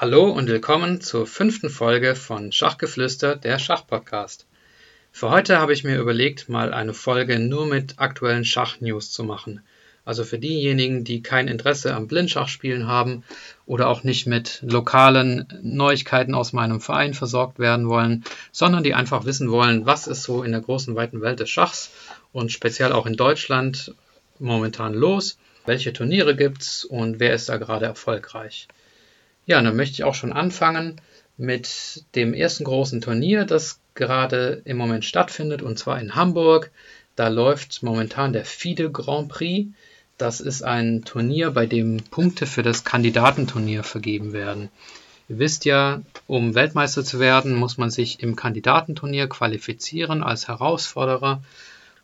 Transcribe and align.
Hallo 0.00 0.30
und 0.30 0.48
willkommen 0.48 1.02
zur 1.02 1.26
fünften 1.26 1.68
Folge 1.68 2.14
von 2.14 2.52
Schachgeflüster, 2.52 3.36
der 3.36 3.58
Schachpodcast. 3.58 4.46
Für 5.12 5.28
heute 5.28 5.58
habe 5.58 5.74
ich 5.74 5.84
mir 5.84 5.98
überlegt, 5.98 6.48
mal 6.48 6.72
eine 6.72 6.94
Folge 6.94 7.38
nur 7.38 7.66
mit 7.66 7.98
aktuellen 7.98 8.46
Schachnews 8.46 9.12
zu 9.12 9.24
machen. 9.24 9.60
Also 10.06 10.24
für 10.24 10.38
diejenigen, 10.38 11.04
die 11.04 11.22
kein 11.22 11.48
Interesse 11.48 11.94
am 11.94 12.06
Blindschachspielen 12.06 12.86
haben 12.86 13.24
oder 13.66 13.88
auch 13.88 14.02
nicht 14.02 14.26
mit 14.26 14.60
lokalen 14.62 15.46
Neuigkeiten 15.60 16.34
aus 16.34 16.54
meinem 16.54 16.80
Verein 16.80 17.12
versorgt 17.12 17.58
werden 17.58 17.86
wollen, 17.86 18.24
sondern 18.52 18.82
die 18.82 18.94
einfach 18.94 19.26
wissen 19.26 19.50
wollen, 19.50 19.84
was 19.84 20.06
ist 20.06 20.22
so 20.22 20.42
in 20.42 20.52
der 20.52 20.62
großen 20.62 20.94
weiten 20.94 21.20
Welt 21.20 21.40
des 21.40 21.50
Schachs 21.50 21.90
und 22.32 22.52
speziell 22.52 22.92
auch 22.92 23.04
in 23.04 23.18
Deutschland 23.18 23.94
momentan 24.38 24.94
los, 24.94 25.36
welche 25.66 25.92
Turniere 25.92 26.34
gibt's 26.34 26.86
und 26.86 27.20
wer 27.20 27.34
ist 27.34 27.50
da 27.50 27.58
gerade 27.58 27.84
erfolgreich. 27.84 28.66
Ja, 29.50 29.60
dann 29.60 29.74
möchte 29.74 29.94
ich 29.94 30.04
auch 30.04 30.14
schon 30.14 30.32
anfangen 30.32 31.00
mit 31.36 32.04
dem 32.14 32.34
ersten 32.34 32.62
großen 32.62 33.00
Turnier, 33.00 33.44
das 33.44 33.80
gerade 33.94 34.62
im 34.64 34.76
Moment 34.76 35.04
stattfindet, 35.04 35.60
und 35.60 35.76
zwar 35.76 36.00
in 36.00 36.14
Hamburg. 36.14 36.70
Da 37.16 37.26
läuft 37.26 37.82
momentan 37.82 38.32
der 38.32 38.44
FIDE 38.44 38.92
Grand 38.92 39.28
Prix. 39.28 39.68
Das 40.18 40.40
ist 40.40 40.62
ein 40.62 41.02
Turnier, 41.02 41.50
bei 41.50 41.66
dem 41.66 41.96
Punkte 42.12 42.46
für 42.46 42.62
das 42.62 42.84
Kandidatenturnier 42.84 43.82
vergeben 43.82 44.32
werden. 44.32 44.68
Ihr 45.28 45.40
wisst 45.40 45.64
ja, 45.64 46.02
um 46.28 46.54
Weltmeister 46.54 47.04
zu 47.04 47.18
werden, 47.18 47.56
muss 47.56 47.76
man 47.76 47.90
sich 47.90 48.22
im 48.22 48.36
Kandidatenturnier 48.36 49.28
qualifizieren 49.28 50.22
als 50.22 50.46
Herausforderer. 50.46 51.42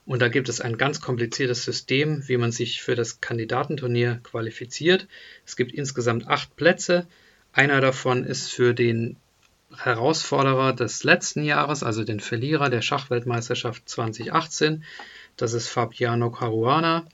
Und 0.04 0.20
da 0.20 0.26
gibt 0.26 0.48
es 0.48 0.60
ein 0.60 0.78
ganz 0.78 1.00
kompliziertes 1.00 1.62
System, 1.62 2.26
wie 2.26 2.38
man 2.38 2.50
sich 2.50 2.82
für 2.82 2.96
das 2.96 3.20
Kandidatenturnier 3.20 4.18
qualifiziert. 4.24 5.06
Es 5.46 5.54
gibt 5.54 5.70
insgesamt 5.70 6.26
acht 6.26 6.56
Plätze. 6.56 7.06
Einer 7.56 7.80
davon 7.80 8.24
ist 8.24 8.52
für 8.52 8.74
den 8.74 9.16
Herausforderer 9.74 10.74
des 10.74 11.04
letzten 11.04 11.42
Jahres, 11.42 11.82
also 11.82 12.04
den 12.04 12.20
Verlierer 12.20 12.68
der 12.68 12.82
Schachweltmeisterschaft 12.82 13.88
2018. 13.88 14.84
Das 15.38 15.54
ist 15.54 15.68
Fabiano 15.68 16.30
Caruana. 16.30 17.06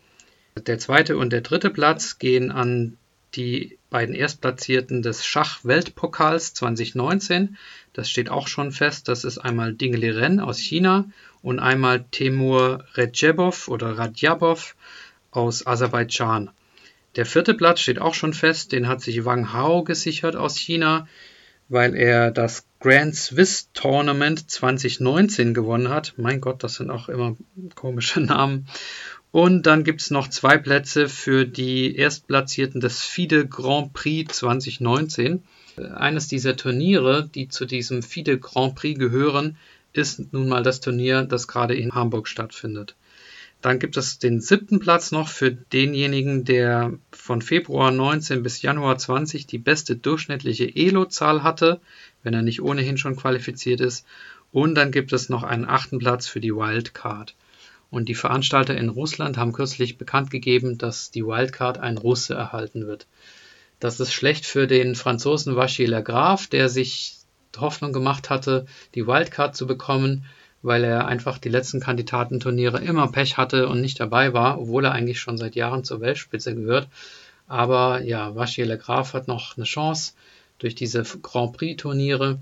Der 0.67 0.81
zweite 0.81 1.17
und 1.17 1.33
der 1.33 1.43
dritte 1.43 1.71
Platz 1.71 2.19
gehen 2.19 2.51
an 2.51 2.97
die 3.37 3.79
beiden 3.89 4.17
Erstplatzierten 4.17 5.01
des 5.01 5.25
Schachweltpokals 5.25 6.55
2019. 6.55 7.57
Das 7.93 8.11
steht 8.11 8.29
auch 8.29 8.49
schon 8.49 8.73
fest. 8.73 9.07
Das 9.07 9.23
ist 9.23 9.39
einmal 9.39 9.75
Ding 9.75 9.95
Liren 9.95 10.41
aus 10.41 10.59
China 10.59 11.05
und 11.43 11.61
einmal 11.61 12.05
Temur 12.11 12.85
Redjebov 12.95 13.69
oder 13.69 13.97
Radjabov 13.97 14.75
aus 15.31 15.65
Aserbaidschan. 15.65 16.51
Der 17.17 17.27
vierte 17.27 17.55
Platz 17.55 17.81
steht 17.81 18.01
auch 18.01 18.15
schon 18.15 18.33
fest, 18.33 18.73
den 18.73 18.89
hat 18.89 19.03
sich 19.03 19.25
Wang 19.25 19.53
Hao 19.53 19.85
gesichert 19.85 20.35
aus 20.35 20.57
China, 20.57 21.07
weil 21.69 21.95
er 21.95 22.31
das 22.31 22.67
Grand 22.81 23.15
Swiss 23.15 23.69
Tournament 23.75 24.51
2019 24.51 25.55
gewonnen 25.55 25.91
hat. 25.91 26.15
Mein 26.17 26.41
Gott, 26.41 26.65
das 26.65 26.75
sind 26.75 26.91
auch 26.91 27.09
immer 27.09 27.37
komische 27.75 28.21
Namen. 28.23 28.67
Und 29.31 29.67
dann 29.67 29.85
gibt 29.85 30.03
es 30.03 30.11
noch 30.11 30.29
zwei 30.29 30.59
Plätze 30.59 31.09
für 31.09 31.47
die 31.47 31.97
Erstplatzierten 31.97 32.81
des 32.81 33.03
FIDE 33.03 33.47
Grand 33.47 33.95
Prix 33.95 34.37
2019. 34.39 35.43
Eines 35.95 36.29
dieser 36.29 36.57
Turniere, 36.57 37.29
die 37.35 37.49
zu 37.49 37.65
diesem 37.65 38.03
FIDE 38.03 38.39
Grand 38.39 38.75
Prix 38.75 38.99
gehören, 38.99 39.57
ist 39.95 40.33
nun 40.33 40.49
mal 40.49 40.63
das 40.63 40.81
Turnier, 40.81 41.23
das 41.23 41.49
gerade 41.49 41.75
in 41.75 41.93
Hamburg 41.93 42.29
stattfindet. 42.29 42.95
Dann 43.63 43.79
gibt 43.79 43.97
es 43.97 44.19
den 44.19 44.41
siebten 44.41 44.81
Platz 44.81 45.13
noch 45.13 45.29
für 45.29 45.53
denjenigen, 45.53 46.45
der 46.45 46.99
von 47.13 47.41
Februar 47.41 47.93
19 47.93 48.43
bis 48.43 48.61
Januar 48.61 48.99
20 48.99 49.47
die 49.47 49.59
beste 49.59 49.95
durchschnittliche 49.95 50.75
Elo-Zahl 50.75 51.45
hatte, 51.45 51.81
wenn 52.25 52.35
er 52.35 52.43
nicht 52.43 52.61
ohnehin 52.61 52.99
schon 52.99 53.15
qualifiziert 53.15 53.81
ist. 53.81 54.05
Und 54.51 54.75
dann 54.75 54.91
gibt 54.91 55.13
es 55.13 55.29
noch 55.29 55.45
einen 55.45 55.65
achten 55.65 56.01
Platz 56.01 56.27
für 56.27 56.41
die 56.41 56.55
Wildcard. 56.55 57.37
Und 57.89 58.09
die 58.09 58.17
Veranstalter 58.17 58.77
in 58.77 58.89
Russland 58.89 59.37
haben 59.37 59.53
kürzlich 59.53 59.97
bekannt 59.97 60.31
gegeben, 60.31 60.77
dass 60.77 61.13
die 61.13 61.25
Wildcard 61.25 61.79
ein 61.79 61.99
Russe 61.99 62.35
erhalten 62.35 62.89
wird. 62.89 63.07
Das 63.79 64.01
ist 64.01 64.13
schlecht 64.13 64.45
für 64.45 64.67
den 64.67 64.97
Franzosen 64.97 65.55
Vachille 65.55 66.03
Graf, 66.03 66.49
der 66.49 66.69
sich 66.69 67.17
Hoffnung 67.57 67.93
gemacht 67.93 68.29
hatte, 68.29 68.67
die 68.97 69.07
Wildcard 69.07 69.55
zu 69.55 69.67
bekommen 69.69 70.25
weil 70.63 70.85
er 70.85 71.07
einfach 71.07 71.39
die 71.39 71.49
letzten 71.49 71.81
Kandidatenturniere 71.81 72.81
immer 72.81 73.11
Pech 73.11 73.37
hatte 73.37 73.69
und 73.69 73.81
nicht 73.81 74.01
dabei 74.01 74.33
war, 74.33 74.61
obwohl 74.61 74.85
er 74.85 74.93
eigentlich 74.93 75.21
schon 75.21 75.37
seit 75.37 75.57
Jahren 75.57 75.85
zur 75.85 76.01
Weltspitze 76.01 76.55
gehört. 76.55 76.89
Aber 77.49 78.01
ja, 78.03 78.35
Vachier 78.35 78.67
Le 78.67 78.79
Graf 78.79 79.13
hat 79.13 79.29
noch 79.29 79.57
eine 79.57 79.65
Chance 79.65 80.13
durch 80.59 80.75
diese 80.75 81.03
Grand 81.03 81.57
Prix-Turniere. 81.57 82.39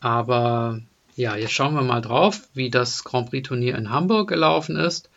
Aber 0.00 0.80
ja, 1.14 1.36
jetzt 1.36 1.52
schauen 1.52 1.74
wir 1.74 1.82
mal 1.82 2.02
drauf, 2.02 2.42
wie 2.52 2.68
das 2.68 3.04
Grand 3.04 3.30
Prix-Turnier 3.30 3.76
in 3.76 3.90
Hamburg 3.90 4.28
gelaufen 4.28 4.76
ist. 4.76 5.08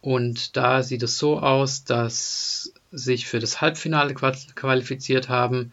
Und 0.00 0.56
da 0.56 0.82
sieht 0.82 1.02
es 1.02 1.16
so 1.16 1.38
aus, 1.38 1.84
dass 1.84 2.74
sich 2.92 3.26
für 3.26 3.38
das 3.38 3.60
Halbfinale 3.60 4.12
qualifiziert 4.12 5.28
haben 5.28 5.72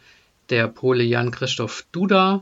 der 0.50 0.68
Pole 0.68 1.04
Jan 1.04 1.32
Christoph 1.32 1.86
Duda, 1.92 2.42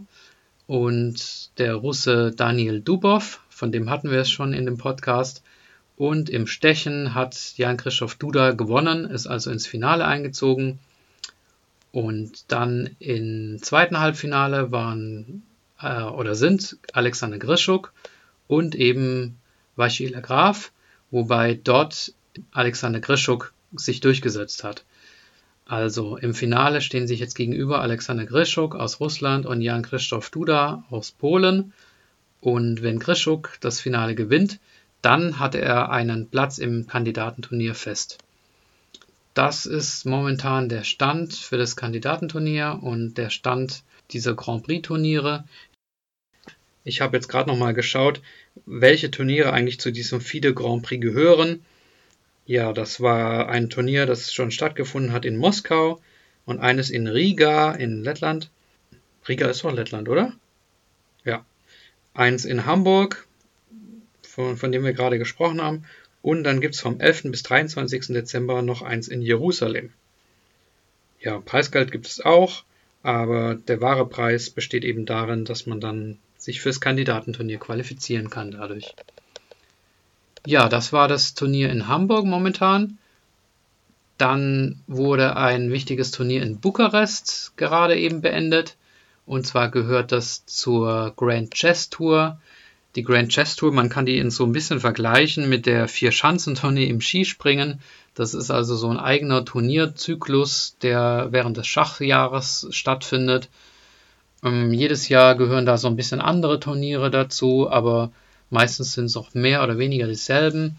und 0.69 1.49
der 1.57 1.73
Russe 1.73 2.31
Daniel 2.31 2.79
Dubov, 2.79 3.41
von 3.49 3.71
dem 3.71 3.89
hatten 3.89 4.11
wir 4.11 4.19
es 4.19 4.29
schon 4.29 4.53
in 4.53 4.65
dem 4.65 4.77
Podcast. 4.77 5.41
Und 5.97 6.29
im 6.29 6.45
Stechen 6.45 7.15
hat 7.15 7.57
Jan-Christoph 7.57 8.17
Duda 8.17 8.51
gewonnen, 8.51 9.05
ist 9.05 9.25
also 9.25 9.49
ins 9.49 9.65
Finale 9.65 10.05
eingezogen. 10.05 10.77
Und 11.91 12.51
dann 12.51 12.95
im 12.99 13.57
zweiten 13.63 13.99
Halbfinale 13.99 14.71
waren 14.71 15.41
äh, 15.81 16.03
oder 16.03 16.35
sind 16.35 16.77
Alexander 16.93 17.39
Grischuk 17.39 17.91
und 18.47 18.75
eben 18.75 19.39
Vasil 19.75 20.11
Graf, 20.21 20.71
wobei 21.09 21.55
dort 21.55 22.13
Alexander 22.51 22.99
Grischuk 22.99 23.53
sich 23.75 24.01
durchgesetzt 24.01 24.63
hat. 24.63 24.83
Also 25.69 26.17
im 26.17 26.33
Finale 26.33 26.81
stehen 26.81 27.07
sich 27.07 27.19
jetzt 27.19 27.35
gegenüber 27.35 27.79
Alexander 27.81 28.25
Grischuk 28.25 28.73
aus 28.73 28.99
Russland 28.99 29.45
und 29.45 29.61
Jan 29.61 29.83
Krzysztof 29.83 30.31
Duda 30.31 30.83
aus 30.89 31.11
Polen. 31.11 31.73
Und 32.41 32.81
wenn 32.81 32.97
Grischuk 32.97 33.55
das 33.61 33.79
Finale 33.79 34.15
gewinnt, 34.15 34.59
dann 35.03 35.37
hat 35.37 35.53
er 35.53 35.91
einen 35.91 36.27
Platz 36.27 36.57
im 36.57 36.87
Kandidatenturnier 36.87 37.75
fest. 37.75 38.17
Das 39.35 39.67
ist 39.67 40.07
momentan 40.07 40.69
der 40.69 40.83
Stand 40.83 41.35
für 41.35 41.59
das 41.59 41.75
Kandidatenturnier 41.75 42.79
und 42.81 43.13
der 43.19 43.29
Stand 43.29 43.83
dieser 44.09 44.33
Grand 44.33 44.63
Prix 44.63 44.87
Turniere. 44.87 45.43
Ich 46.83 47.01
habe 47.01 47.15
jetzt 47.15 47.27
gerade 47.27 47.47
noch 47.47 47.57
mal 47.57 47.75
geschaut, 47.75 48.23
welche 48.65 49.11
Turniere 49.11 49.53
eigentlich 49.53 49.79
zu 49.79 49.91
diesem 49.91 50.19
FIDE 50.19 50.55
Grand 50.55 50.81
Prix 50.81 50.99
gehören. 50.99 51.63
Ja, 52.49 52.73
das 52.73 52.99
war 52.99 53.47
ein 53.49 53.69
Turnier, 53.69 54.07
das 54.07 54.33
schon 54.33 54.49
stattgefunden 54.49 55.13
hat 55.13 55.23
in 55.23 55.37
Moskau 55.37 56.01
und 56.45 56.59
eines 56.59 56.89
in 56.89 57.05
Riga 57.05 57.73
in 57.73 58.03
Lettland. 58.03 58.49
Riga 59.27 59.45
ist 59.45 59.63
doch 59.63 59.71
Lettland, 59.71 60.09
oder? 60.09 60.33
Ja. 61.23 61.45
Eins 62.15 62.45
in 62.45 62.65
Hamburg, 62.65 63.27
von, 64.23 64.57
von 64.57 64.71
dem 64.71 64.83
wir 64.83 64.93
gerade 64.93 65.19
gesprochen 65.19 65.61
haben. 65.61 65.85
Und 66.23 66.43
dann 66.43 66.59
gibt 66.59 66.73
es 66.73 66.81
vom 66.81 66.99
11. 66.99 67.25
bis 67.25 67.43
23. 67.43 68.07
Dezember 68.07 68.63
noch 68.63 68.81
eins 68.81 69.09
in 69.09 69.21
Jerusalem. 69.21 69.91
Ja, 71.19 71.37
Preisgeld 71.41 71.91
gibt 71.91 72.07
es 72.07 72.19
auch, 72.19 72.63
aber 73.03 73.53
der 73.53 73.79
wahre 73.79 74.07
Preis 74.07 74.49
besteht 74.49 74.85
eben 74.85 75.05
darin, 75.05 75.45
dass 75.45 75.67
man 75.67 75.79
dann 75.79 76.17
sich 76.39 76.61
fürs 76.61 76.81
Kandidatenturnier 76.81 77.59
qualifizieren 77.59 78.31
kann 78.31 78.49
dadurch. 78.49 78.95
Ja, 80.45 80.69
das 80.69 80.93
war 80.93 81.07
das 81.07 81.33
Turnier 81.33 81.69
in 81.69 81.87
Hamburg 81.87 82.25
momentan. 82.25 82.97
Dann 84.17 84.81
wurde 84.87 85.35
ein 85.37 85.71
wichtiges 85.71 86.11
Turnier 86.11 86.43
in 86.43 86.59
Bukarest 86.59 87.53
gerade 87.55 87.97
eben 87.97 88.21
beendet. 88.21 88.75
Und 89.25 89.45
zwar 89.45 89.69
gehört 89.69 90.11
das 90.11 90.45
zur 90.45 91.13
Grand 91.15 91.53
Chess 91.53 91.89
Tour. 91.89 92.39
Die 92.95 93.03
Grand 93.03 93.29
Chess 93.29 93.55
Tour, 93.55 93.71
man 93.71 93.89
kann 93.89 94.05
die 94.05 94.17
in 94.17 94.31
so 94.31 94.43
ein 94.43 94.51
bisschen 94.51 94.79
vergleichen 94.79 95.47
mit 95.47 95.65
der 95.65 95.87
Vier-Schanzentournee 95.87 96.85
im 96.85 97.01
Skispringen. 97.01 97.79
Das 98.15 98.33
ist 98.33 98.49
also 98.49 98.75
so 98.75 98.89
ein 98.89 98.97
eigener 98.97 99.45
Turnierzyklus, 99.45 100.75
der 100.81 101.27
während 101.31 101.57
des 101.57 101.67
Schachjahres 101.67 102.67
stattfindet. 102.71 103.49
Ähm, 104.43 104.73
jedes 104.73 105.09
Jahr 105.09 105.35
gehören 105.35 105.65
da 105.65 105.77
so 105.77 105.87
ein 105.87 105.95
bisschen 105.95 106.19
andere 106.19 106.59
Turniere 106.59 107.11
dazu, 107.11 107.69
aber 107.69 108.11
meistens 108.49 108.93
sind 108.93 109.05
es 109.05 109.17
auch 109.17 109.33
mehr 109.33 109.63
oder 109.63 109.77
weniger 109.77 110.07
dieselben. 110.07 110.77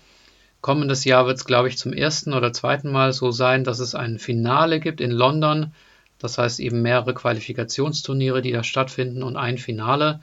Kommendes 0.60 1.04
Jahr 1.04 1.26
wird 1.26 1.38
es, 1.38 1.44
glaube 1.44 1.68
ich, 1.68 1.78
zum 1.78 1.92
ersten 1.92 2.34
oder 2.34 2.52
zweiten 2.52 2.90
Mal 2.90 3.12
so 3.12 3.30
sein, 3.30 3.64
dass 3.64 3.78
es 3.78 3.94
ein 3.94 4.18
Finale 4.18 4.80
gibt 4.80 5.00
in 5.00 5.10
London. 5.10 5.72
Das 6.18 6.36
heißt 6.36 6.60
eben 6.60 6.82
mehrere 6.82 7.14
Qualifikationsturniere, 7.14 8.42
die 8.42 8.52
da 8.52 8.62
stattfinden 8.62 9.22
und 9.22 9.36
ein 9.36 9.56
Finale. 9.56 10.20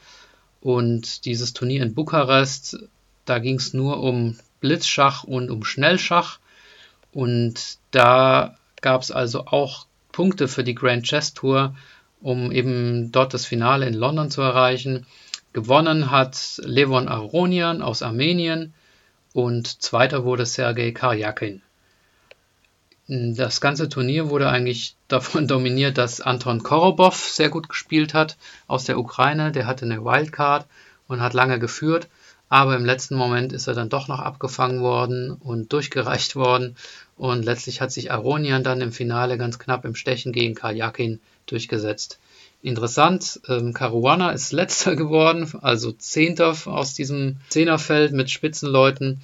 Und 0.61 1.25
dieses 1.25 1.53
Turnier 1.53 1.81
in 1.81 1.95
Bukarest, 1.95 2.77
da 3.25 3.39
ging 3.39 3.55
es 3.55 3.73
nur 3.73 4.01
um 4.01 4.37
Blitzschach 4.59 5.23
und 5.23 5.49
um 5.49 5.63
Schnellschach. 5.63 6.39
Und 7.11 7.79
da 7.91 8.57
gab 8.81 9.01
es 9.01 9.09
also 9.09 9.47
auch 9.47 9.87
Punkte 10.11 10.47
für 10.47 10.63
die 10.63 10.75
Grand 10.75 11.03
Chess 11.03 11.33
Tour, 11.33 11.75
um 12.21 12.51
eben 12.51 13.11
dort 13.11 13.33
das 13.33 13.45
Finale 13.45 13.87
in 13.87 13.93
London 13.93 14.29
zu 14.29 14.41
erreichen. 14.41 15.05
Gewonnen 15.53 16.11
hat 16.11 16.61
Levon 16.63 17.07
Aronian 17.07 17.81
aus 17.81 18.01
Armenien 18.03 18.73
und 19.33 19.81
zweiter 19.81 20.23
wurde 20.23 20.45
Sergei 20.45 20.91
Karjakin. 20.91 21.61
Das 23.09 23.61
ganze 23.61 23.87
Turnier 23.87 24.29
wurde 24.29 24.49
eigentlich 24.49 24.95
davon 25.07 25.47
dominiert, 25.47 25.97
dass 25.97 26.19
Anton 26.19 26.61
Korobov 26.61 27.15
sehr 27.15 27.49
gut 27.49 27.69
gespielt 27.69 28.13
hat 28.13 28.37
aus 28.67 28.83
der 28.83 28.99
Ukraine. 28.99 29.51
Der 29.51 29.65
hatte 29.65 29.85
eine 29.85 30.03
Wildcard 30.03 30.67
und 31.07 31.21
hat 31.21 31.33
lange 31.33 31.57
geführt, 31.57 32.09
aber 32.49 32.75
im 32.75 32.83
letzten 32.83 33.15
Moment 33.15 33.53
ist 33.53 33.67
er 33.67 33.73
dann 33.73 33.89
doch 33.89 34.09
noch 34.09 34.19
abgefangen 34.19 34.81
worden 34.81 35.31
und 35.31 35.71
durchgereicht 35.73 36.35
worden. 36.35 36.75
Und 37.15 37.43
letztlich 37.43 37.79
hat 37.79 37.91
sich 37.91 38.11
Aronian 38.11 38.63
dann 38.63 38.81
im 38.81 38.91
Finale 38.91 39.37
ganz 39.37 39.57
knapp 39.57 39.85
im 39.85 39.95
Stechen 39.95 40.33
gegen 40.33 40.53
Karjakin 40.53 41.19
durchgesetzt. 41.45 42.19
Interessant, 42.61 43.39
ähm, 43.47 43.73
Caruana 43.73 44.31
ist 44.31 44.51
letzter 44.51 44.95
geworden, 44.97 45.49
also 45.61 45.91
Zehnter 45.91 46.55
aus 46.65 46.93
diesem 46.93 47.37
Zehnerfeld 47.49 48.13
mit 48.13 48.29
Spitzenleuten. 48.29 49.21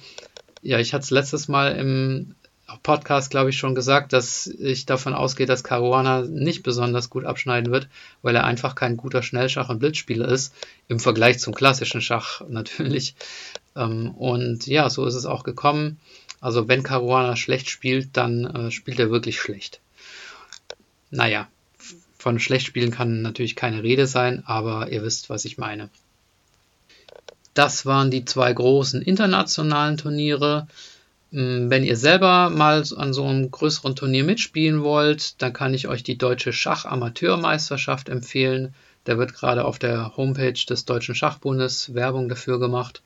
Ja, 0.62 0.78
ich 0.78 0.94
hatte 0.94 1.04
es 1.04 1.10
letztes 1.10 1.48
Mal 1.48 1.72
im 1.76 2.34
Podcast, 2.82 3.30
glaube 3.30 3.50
ich, 3.50 3.58
schon 3.58 3.74
gesagt, 3.74 4.12
dass 4.12 4.46
ich 4.46 4.86
davon 4.86 5.14
ausgehe, 5.14 5.46
dass 5.46 5.64
Caruana 5.64 6.22
nicht 6.22 6.62
besonders 6.62 7.10
gut 7.10 7.24
abschneiden 7.24 7.72
wird, 7.72 7.88
weil 8.22 8.34
er 8.34 8.44
einfach 8.44 8.74
kein 8.74 8.96
guter 8.96 9.22
Schnellschach- 9.22 9.68
und 9.68 9.78
Blitzspieler 9.78 10.28
ist, 10.28 10.54
im 10.88 10.98
Vergleich 10.98 11.38
zum 11.38 11.54
klassischen 11.54 12.00
Schach 12.00 12.40
natürlich. 12.48 13.14
Ähm, 13.76 14.10
und 14.12 14.66
ja, 14.66 14.88
so 14.88 15.06
ist 15.06 15.14
es 15.14 15.26
auch 15.26 15.44
gekommen. 15.44 15.98
Also 16.40 16.68
wenn 16.68 16.82
Caruana 16.82 17.36
schlecht 17.36 17.68
spielt, 17.68 18.16
dann 18.16 18.44
äh, 18.44 18.70
spielt 18.70 18.98
er 18.98 19.10
wirklich 19.10 19.40
schlecht. 19.40 19.80
Naja, 21.10 21.48
von 22.24 22.40
schlecht 22.40 22.66
spielen 22.66 22.90
kann 22.90 23.20
natürlich 23.20 23.54
keine 23.54 23.82
Rede 23.82 24.06
sein, 24.06 24.44
aber 24.46 24.90
ihr 24.90 25.02
wisst, 25.02 25.28
was 25.28 25.44
ich 25.44 25.58
meine. 25.58 25.90
Das 27.52 27.84
waren 27.84 28.10
die 28.10 28.24
zwei 28.24 28.50
großen 28.50 29.02
internationalen 29.02 29.98
Turniere. 29.98 30.66
Hm, 31.32 31.68
wenn 31.68 31.84
ihr 31.84 31.98
selber 31.98 32.48
mal 32.48 32.82
an 32.96 33.12
so 33.12 33.26
einem 33.26 33.50
größeren 33.50 33.94
Turnier 33.94 34.24
mitspielen 34.24 34.82
wollt, 34.82 35.42
dann 35.42 35.52
kann 35.52 35.74
ich 35.74 35.86
euch 35.86 36.02
die 36.02 36.16
Deutsche 36.16 36.54
Schachamateurmeisterschaft 36.54 38.08
empfehlen. 38.08 38.74
Da 39.04 39.18
wird 39.18 39.34
gerade 39.34 39.66
auf 39.66 39.78
der 39.78 40.16
Homepage 40.16 40.64
des 40.66 40.86
Deutschen 40.86 41.14
Schachbundes 41.14 41.92
Werbung 41.92 42.30
dafür 42.30 42.58
gemacht. 42.58 43.02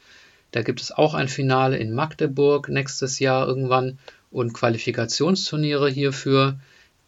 Da 0.53 0.63
gibt 0.63 0.81
es 0.81 0.93
auch 0.93 1.15
ein 1.15 1.27
Finale 1.27 1.77
in 1.77 1.93
Magdeburg 1.93 2.69
nächstes 2.69 3.19
Jahr 3.19 3.49
irgendwann 3.49 3.99
und 4.31 4.55
Qualifikationsturniere 4.55 5.91
hierfür. 5.91 6.61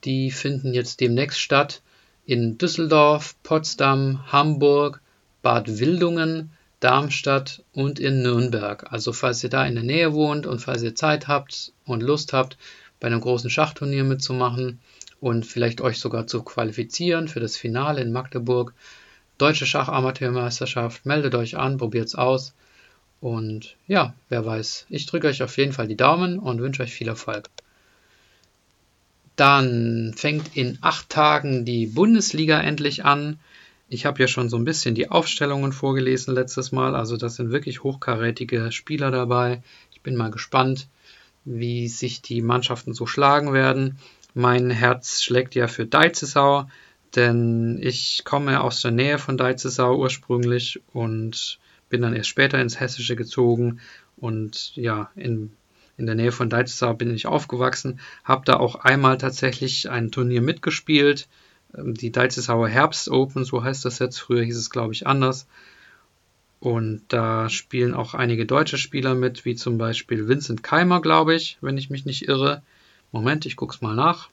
Die 0.02 0.32
finden 0.32 0.74
jetzt 0.74 0.98
demnächst 0.98 1.38
statt 1.38 1.82
in 2.30 2.58
Düsseldorf, 2.58 3.34
Potsdam, 3.42 4.20
Hamburg, 4.30 5.00
Bad 5.42 5.80
Wildungen, 5.80 6.52
Darmstadt 6.78 7.64
und 7.72 7.98
in 7.98 8.22
Nürnberg. 8.22 8.92
Also 8.92 9.12
falls 9.12 9.42
ihr 9.42 9.50
da 9.50 9.66
in 9.66 9.74
der 9.74 9.82
Nähe 9.82 10.12
wohnt 10.12 10.46
und 10.46 10.60
falls 10.60 10.84
ihr 10.84 10.94
Zeit 10.94 11.26
habt 11.26 11.72
und 11.86 12.04
Lust 12.04 12.32
habt, 12.32 12.56
bei 13.00 13.08
einem 13.08 13.20
großen 13.20 13.50
Schachturnier 13.50 14.04
mitzumachen 14.04 14.78
und 15.20 15.44
vielleicht 15.44 15.80
euch 15.80 15.98
sogar 15.98 16.28
zu 16.28 16.44
qualifizieren 16.44 17.26
für 17.26 17.40
das 17.40 17.56
Finale 17.56 18.00
in 18.00 18.12
Magdeburg, 18.12 18.74
Deutsche 19.36 19.66
Schachamateurmeisterschaft, 19.66 21.06
meldet 21.06 21.34
euch 21.34 21.56
an, 21.56 21.78
probiert's 21.78 22.14
aus. 22.14 22.54
Und 23.20 23.74
ja, 23.88 24.14
wer 24.28 24.46
weiß, 24.46 24.86
ich 24.88 25.06
drücke 25.06 25.26
euch 25.26 25.42
auf 25.42 25.56
jeden 25.56 25.72
Fall 25.72 25.88
die 25.88 25.96
Daumen 25.96 26.38
und 26.38 26.60
wünsche 26.60 26.84
euch 26.84 26.92
viel 26.92 27.08
Erfolg. 27.08 27.50
Dann 29.40 30.12
fängt 30.14 30.54
in 30.54 30.76
acht 30.82 31.08
Tagen 31.08 31.64
die 31.64 31.86
Bundesliga 31.86 32.60
endlich 32.60 33.06
an. 33.06 33.38
Ich 33.88 34.04
habe 34.04 34.20
ja 34.20 34.28
schon 34.28 34.50
so 34.50 34.58
ein 34.58 34.66
bisschen 34.66 34.94
die 34.94 35.10
Aufstellungen 35.10 35.72
vorgelesen 35.72 36.34
letztes 36.34 36.72
Mal. 36.72 36.94
Also 36.94 37.16
das 37.16 37.36
sind 37.36 37.50
wirklich 37.50 37.82
hochkarätige 37.82 38.70
Spieler 38.70 39.10
dabei. 39.10 39.62
Ich 39.92 40.02
bin 40.02 40.14
mal 40.14 40.30
gespannt, 40.30 40.88
wie 41.46 41.88
sich 41.88 42.20
die 42.20 42.42
Mannschaften 42.42 42.92
so 42.92 43.06
schlagen 43.06 43.54
werden. 43.54 43.96
Mein 44.34 44.68
Herz 44.68 45.22
schlägt 45.22 45.54
ja 45.54 45.68
für 45.68 45.86
Deizesau, 45.86 46.68
denn 47.16 47.78
ich 47.80 48.24
komme 48.26 48.60
aus 48.60 48.82
der 48.82 48.90
Nähe 48.90 49.18
von 49.18 49.38
Deizesau 49.38 49.96
ursprünglich 49.96 50.82
und 50.92 51.58
bin 51.88 52.02
dann 52.02 52.14
erst 52.14 52.28
später 52.28 52.60
ins 52.60 52.78
Hessische 52.78 53.16
gezogen 53.16 53.80
und 54.18 54.76
ja, 54.76 55.10
in 55.16 55.56
in 56.00 56.06
der 56.06 56.14
Nähe 56.14 56.32
von 56.32 56.48
Deizesau 56.48 56.94
bin 56.94 57.14
ich 57.14 57.26
aufgewachsen, 57.26 58.00
habe 58.24 58.42
da 58.46 58.56
auch 58.56 58.74
einmal 58.76 59.18
tatsächlich 59.18 59.90
ein 59.90 60.10
Turnier 60.10 60.40
mitgespielt, 60.40 61.28
ähm, 61.76 61.94
die 61.94 62.10
Deizesauer 62.10 62.68
Herbst 62.68 63.10
Open, 63.10 63.44
so 63.44 63.62
heißt 63.62 63.84
das 63.84 63.98
jetzt, 63.98 64.18
früher 64.18 64.42
hieß 64.42 64.56
es 64.56 64.70
glaube 64.70 64.94
ich 64.94 65.06
anders. 65.06 65.46
Und 66.58 67.02
da 67.08 67.48
spielen 67.48 67.94
auch 67.94 68.14
einige 68.14 68.44
deutsche 68.44 68.76
Spieler 68.76 69.14
mit, 69.14 69.44
wie 69.44 69.54
zum 69.54 69.78
Beispiel 69.78 70.28
Vincent 70.28 70.62
Keimer, 70.62 71.00
glaube 71.00 71.34
ich, 71.34 71.58
wenn 71.60 71.78
ich 71.78 71.88
mich 71.88 72.04
nicht 72.04 72.28
irre. 72.28 72.62
Moment, 73.12 73.46
ich 73.46 73.56
guck's 73.56 73.80
mal 73.80 73.94
nach. 73.94 74.28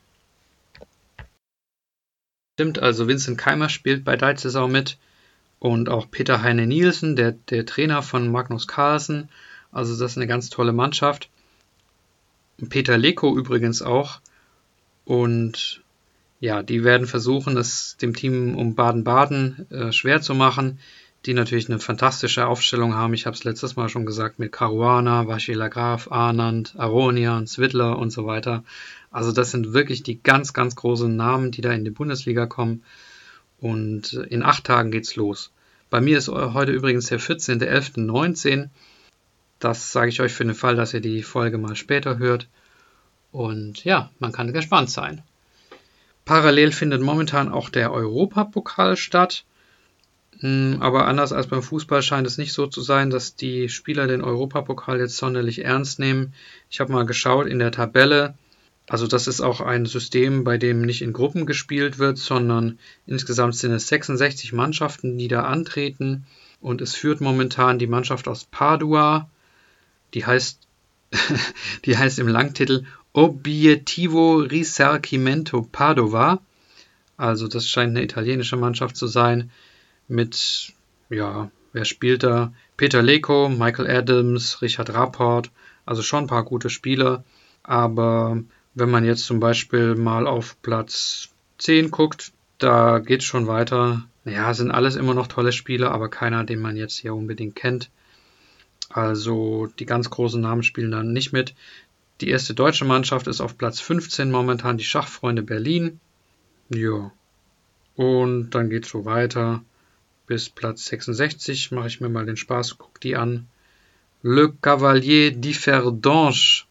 Stimmt, 2.56 2.80
also 2.80 3.08
Vincent 3.08 3.38
Keimer 3.38 3.70
spielt 3.70 4.04
bei 4.04 4.18
Deizesau 4.18 4.68
mit 4.68 4.98
und 5.60 5.90
auch 5.90 6.10
Peter 6.10 6.42
Heine 6.42 6.68
Nielsen, 6.68 7.16
der, 7.16 7.34
der 7.34 7.66
Trainer 7.66 8.02
von 8.04 8.30
Magnus 8.30 8.68
Carlsen. 8.68 9.30
Also 9.72 9.98
das 9.98 10.12
ist 10.12 10.18
eine 10.18 10.28
ganz 10.28 10.50
tolle 10.50 10.74
Mannschaft. 10.74 11.30
Peter 12.70 12.98
Leko 12.98 13.38
übrigens 13.38 13.82
auch. 13.82 14.20
Und 15.06 15.82
ja, 16.40 16.64
die 16.64 16.84
werden 16.84 17.08
versuchen, 17.08 17.58
es 17.58 17.98
dem 17.98 18.16
Team 18.16 18.56
um 18.56 18.76
Baden-Baden 18.76 19.72
äh, 19.72 19.92
schwer 19.92 20.22
zu 20.22 20.36
machen, 20.36 20.80
die 21.26 21.34
natürlich 21.34 21.70
eine 21.70 21.80
fantastische 21.80 22.48
Aufstellung 22.48 22.94
haben. 22.94 23.14
Ich 23.14 23.26
habe 23.26 23.36
es 23.36 23.44
letztes 23.44 23.76
Mal 23.76 23.90
schon 23.90 24.06
gesagt 24.06 24.38
mit 24.40 24.52
Caruana, 24.52 25.28
Vachila 25.28 25.68
Graf, 25.68 26.12
Arnand, 26.12 26.76
Aronian, 26.78 27.48
Swidler 27.48 27.98
und 27.98 28.12
so 28.12 28.26
weiter. 28.26 28.64
Also 29.12 29.32
das 29.32 29.52
sind 29.52 29.74
wirklich 29.74 30.04
die 30.04 30.22
ganz, 30.22 30.54
ganz 30.54 30.76
großen 30.76 31.16
Namen, 31.16 31.52
die 31.52 31.62
da 31.62 31.72
in 31.72 31.84
die 31.84 31.92
Bundesliga 31.92 32.46
kommen. 32.46 32.84
Und 33.60 34.14
in 34.14 34.44
acht 34.44 34.66
Tagen 34.66 34.92
geht's 34.92 35.16
los. 35.16 35.52
Bei 35.90 36.02
mir 36.02 36.18
ist 36.18 36.28
heute 36.28 36.72
übrigens 36.72 37.08
der 37.08 37.20
14.11.19. 37.20 38.70
Das 39.60 39.92
sage 39.92 40.10
ich 40.10 40.22
euch 40.22 40.34
für 40.34 40.46
den 40.46 40.54
Fall, 40.54 40.76
dass 40.76 40.94
ihr 40.94 41.02
die 41.02 41.24
Folge 41.24 41.58
mal 41.58 41.76
später 41.76 42.18
hört. 42.18 42.48
Und 43.32 43.84
ja, 43.84 44.12
man 44.20 44.32
kann 44.32 44.54
gespannt 44.54 44.90
sein. 44.90 45.22
Parallel 46.26 46.72
findet 46.72 47.02
momentan 47.02 47.50
auch 47.50 47.70
der 47.70 47.92
Europapokal 47.92 48.98
statt. 48.98 49.46
Hm, 50.40 50.78
aber 50.82 51.08
anders 51.08 51.32
als 51.32 51.48
beim 51.48 51.64
Fußball 51.64 52.02
scheint 52.02 52.28
es 52.28 52.38
nicht 52.38 52.54
so 52.54 52.68
zu 52.68 52.82
sein, 52.82 53.10
dass 53.10 53.36
die 53.36 53.70
Spieler 53.70 54.08
den 54.08 54.22
Europapokal 54.22 55.00
jetzt 55.00 55.18
sonderlich 55.18 55.66
ernst 55.66 56.00
nehmen. 56.00 56.34
Ich 56.70 56.80
habe 56.80 56.92
mal 56.92 57.06
geschaut 57.06 57.48
in 57.48 57.60
der 57.60 57.72
Tabelle. 57.72 58.36
Also 58.90 59.08
das 59.08 59.28
ist 59.28 59.42
auch 59.42 59.60
ein 59.60 59.86
System, 59.86 60.44
bei 60.44 60.58
dem 60.58 60.82
nicht 60.82 61.02
in 61.02 61.14
Gruppen 61.14 61.46
gespielt 61.46 61.98
wird, 61.98 62.18
sondern 62.18 62.78
insgesamt 63.06 63.56
sind 63.56 63.72
es 63.72 63.88
66 63.88 64.54
Mannschaften, 64.54 65.18
die 65.18 65.28
da 65.28 65.44
antreten. 65.44 66.26
Und 66.62 66.82
es 66.82 66.96
führt 66.96 67.20
momentan 67.20 67.80
die 67.80 67.88
Mannschaft 67.88 68.28
aus 68.28 68.46
Padua, 68.46 69.30
die 70.14 70.26
heißt, 70.26 70.60
die 71.86 71.98
heißt 71.98 72.20
im 72.20 72.28
Langtitel 72.28 72.86
Obiettivo 73.14 74.38
Risarcimento 74.38 75.62
Padova. 75.64 76.42
Also 77.18 77.48
das 77.48 77.68
scheint 77.68 77.92
eine 77.92 78.04
italienische 78.04 78.58
Mannschaft 78.58 78.96
zu 78.96 79.08
sein 79.08 79.50
mit, 80.08 80.74
ja, 81.10 81.50
wer 81.74 81.86
spielt 81.86 82.24
da? 82.24 82.54
Peter 82.78 83.02
Leko, 83.02 83.50
Michael 83.50 83.90
Adams, 83.90 84.62
Richard 84.62 84.94
Rapport, 84.94 85.50
also 85.86 86.04
schon 86.04 86.26
ein 86.26 86.28
paar 86.28 86.44
gute 86.44 86.70
Spieler. 86.70 87.24
Aber 87.64 88.42
wenn 88.76 88.92
man 88.92 89.04
jetzt 89.04 89.26
zum 89.26 89.40
Beispiel 89.40 89.96
mal 89.96 90.28
auf 90.28 90.62
Platz 90.62 91.30
10 91.58 91.90
guckt, 91.90 92.32
da 92.60 93.00
geht 93.00 93.22
es 93.22 93.26
schon 93.26 93.48
weiter. 93.48 94.04
Ja, 94.26 94.54
sind 94.54 94.72
alles 94.72 94.96
immer 94.96 95.14
noch 95.14 95.28
tolle 95.28 95.52
Spieler, 95.52 95.92
aber 95.92 96.10
keiner, 96.10 96.44
den 96.44 96.60
man 96.60 96.76
jetzt 96.76 96.98
hier 96.98 97.16
unbedingt 97.16 97.56
kennt. 97.56 97.90
Also 98.90 99.68
die 99.80 99.86
ganz 99.86 100.10
großen 100.10 100.42
Namen 100.42 100.64
spielen 100.64 100.92
dann 100.92 101.14
nicht 101.14 101.34
mit. 101.34 101.54
Die 102.22 102.30
erste 102.30 102.54
deutsche 102.54 102.86
Mannschaft 102.86 103.28
ist 103.28 103.42
auf 103.42 103.58
Platz 103.58 103.80
15 103.80 104.32
momentan 104.32 104.78
die 104.78 104.84
Schachfreunde 104.84 105.44
Berlin. 105.44 106.00
Ja. 106.70 107.12
Und 107.96 108.52
dann 108.52 108.70
geht 108.70 108.86
es 108.86 108.92
so 108.92 109.06
weiter 109.06 109.64
bis 110.28 110.50
Platz 110.50 110.86
66. 110.86 111.72
Mache 111.72 111.88
ich 111.88 112.02
mir 112.02 112.10
mal 112.10 112.26
den 112.26 112.38
Spaß, 112.38 112.78
guck 112.78 113.00
die 113.02 113.16
an. 113.16 113.48
Le 114.22 114.54
Cavalier 114.62 115.32
d'Ifferdange. 115.32 116.64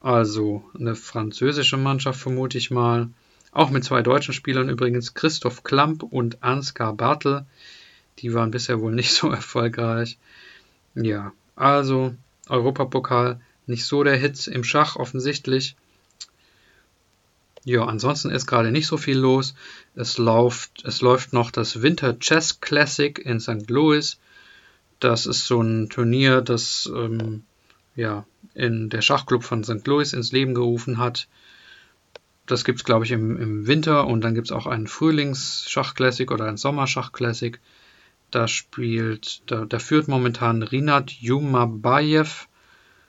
Also 0.00 0.64
eine 0.78 0.94
französische 0.94 1.76
Mannschaft, 1.76 2.20
vermute 2.20 2.58
ich 2.58 2.70
mal. 2.70 3.08
Auch 3.50 3.70
mit 3.70 3.84
zwei 3.84 4.02
deutschen 4.02 4.34
Spielern 4.34 4.68
übrigens, 4.68 5.14
Christoph 5.14 5.64
Klamp 5.64 6.02
und 6.02 6.42
Ansgar 6.42 6.92
Bartel. 6.92 7.46
Die 8.18 8.34
waren 8.34 8.50
bisher 8.50 8.80
wohl 8.80 8.92
nicht 8.92 9.12
so 9.12 9.30
erfolgreich. 9.32 10.18
Ja, 10.96 11.32
also 11.54 12.14
Europapokal 12.48 13.40
nicht 13.66 13.84
so 13.84 14.02
der 14.02 14.16
Hit 14.16 14.46
im 14.46 14.64
Schach 14.64 14.96
offensichtlich. 14.96 15.76
Ja, 17.64 17.84
ansonsten 17.84 18.30
ist 18.30 18.46
gerade 18.46 18.70
nicht 18.70 18.86
so 18.86 18.96
viel 18.96 19.18
los. 19.18 19.54
Es 19.94 20.18
läuft, 20.18 20.84
es 20.84 21.00
läuft 21.00 21.32
noch 21.32 21.50
das 21.50 21.82
Winter 21.82 22.18
Chess 22.18 22.60
Classic 22.60 23.18
in 23.18 23.40
St. 23.40 23.68
Louis. 23.68 24.18
Das 25.00 25.26
ist 25.26 25.46
so 25.46 25.60
ein 25.60 25.90
Turnier, 25.90 26.40
das 26.42 26.90
ähm, 26.94 27.42
ja, 27.96 28.24
in 28.54 28.88
der 28.88 29.02
Schachclub 29.02 29.42
von 29.42 29.64
St. 29.64 29.86
Louis 29.86 30.12
ins 30.12 30.32
Leben 30.32 30.54
gerufen 30.54 30.98
hat. 30.98 31.28
Das 32.46 32.64
gibt 32.64 32.78
es, 32.78 32.84
glaube 32.84 33.04
ich, 33.04 33.10
im, 33.10 33.36
im 33.36 33.66
Winter 33.66 34.06
und 34.06 34.20
dann 34.20 34.34
gibt 34.34 34.46
es 34.46 34.52
auch 34.52 34.66
einen 34.66 34.86
Frühlings-Schach-Classic 34.86 36.30
oder 36.30 36.44
einen 36.44 36.56
Sommerschach-Classic. 36.56 37.58
Da 38.30 38.48
spielt, 38.48 39.42
da, 39.50 39.64
da 39.64 39.78
führt 39.78 40.08
momentan 40.08 40.62
Rinat 40.62 41.10
Jumabayev 41.10 42.48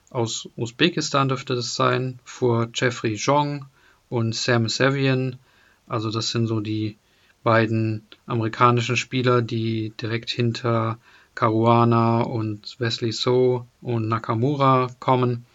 aus 0.09 0.49
Usbekistan 0.55 1.27
dürfte 1.27 1.55
das 1.55 1.75
sein, 1.75 2.19
vor 2.23 2.69
Jeffrey 2.73 3.15
Zhong 3.17 3.65
und 4.09 4.33
Sam 4.33 4.69
Savian. 4.69 5.37
Also 5.85 6.11
das 6.11 6.29
sind 6.29 6.47
so 6.47 6.61
die 6.61 6.97
beiden 7.43 8.07
amerikanischen 8.25 8.97
Spieler, 8.97 9.41
die 9.41 9.93
direkt 10.01 10.29
hinter 10.29 10.97
Caruana 11.35 12.21
und 12.21 12.79
Wesley 12.79 13.11
So 13.11 13.67
und 13.81 14.07
Nakamura 14.07 14.87
kommen. 14.99 15.45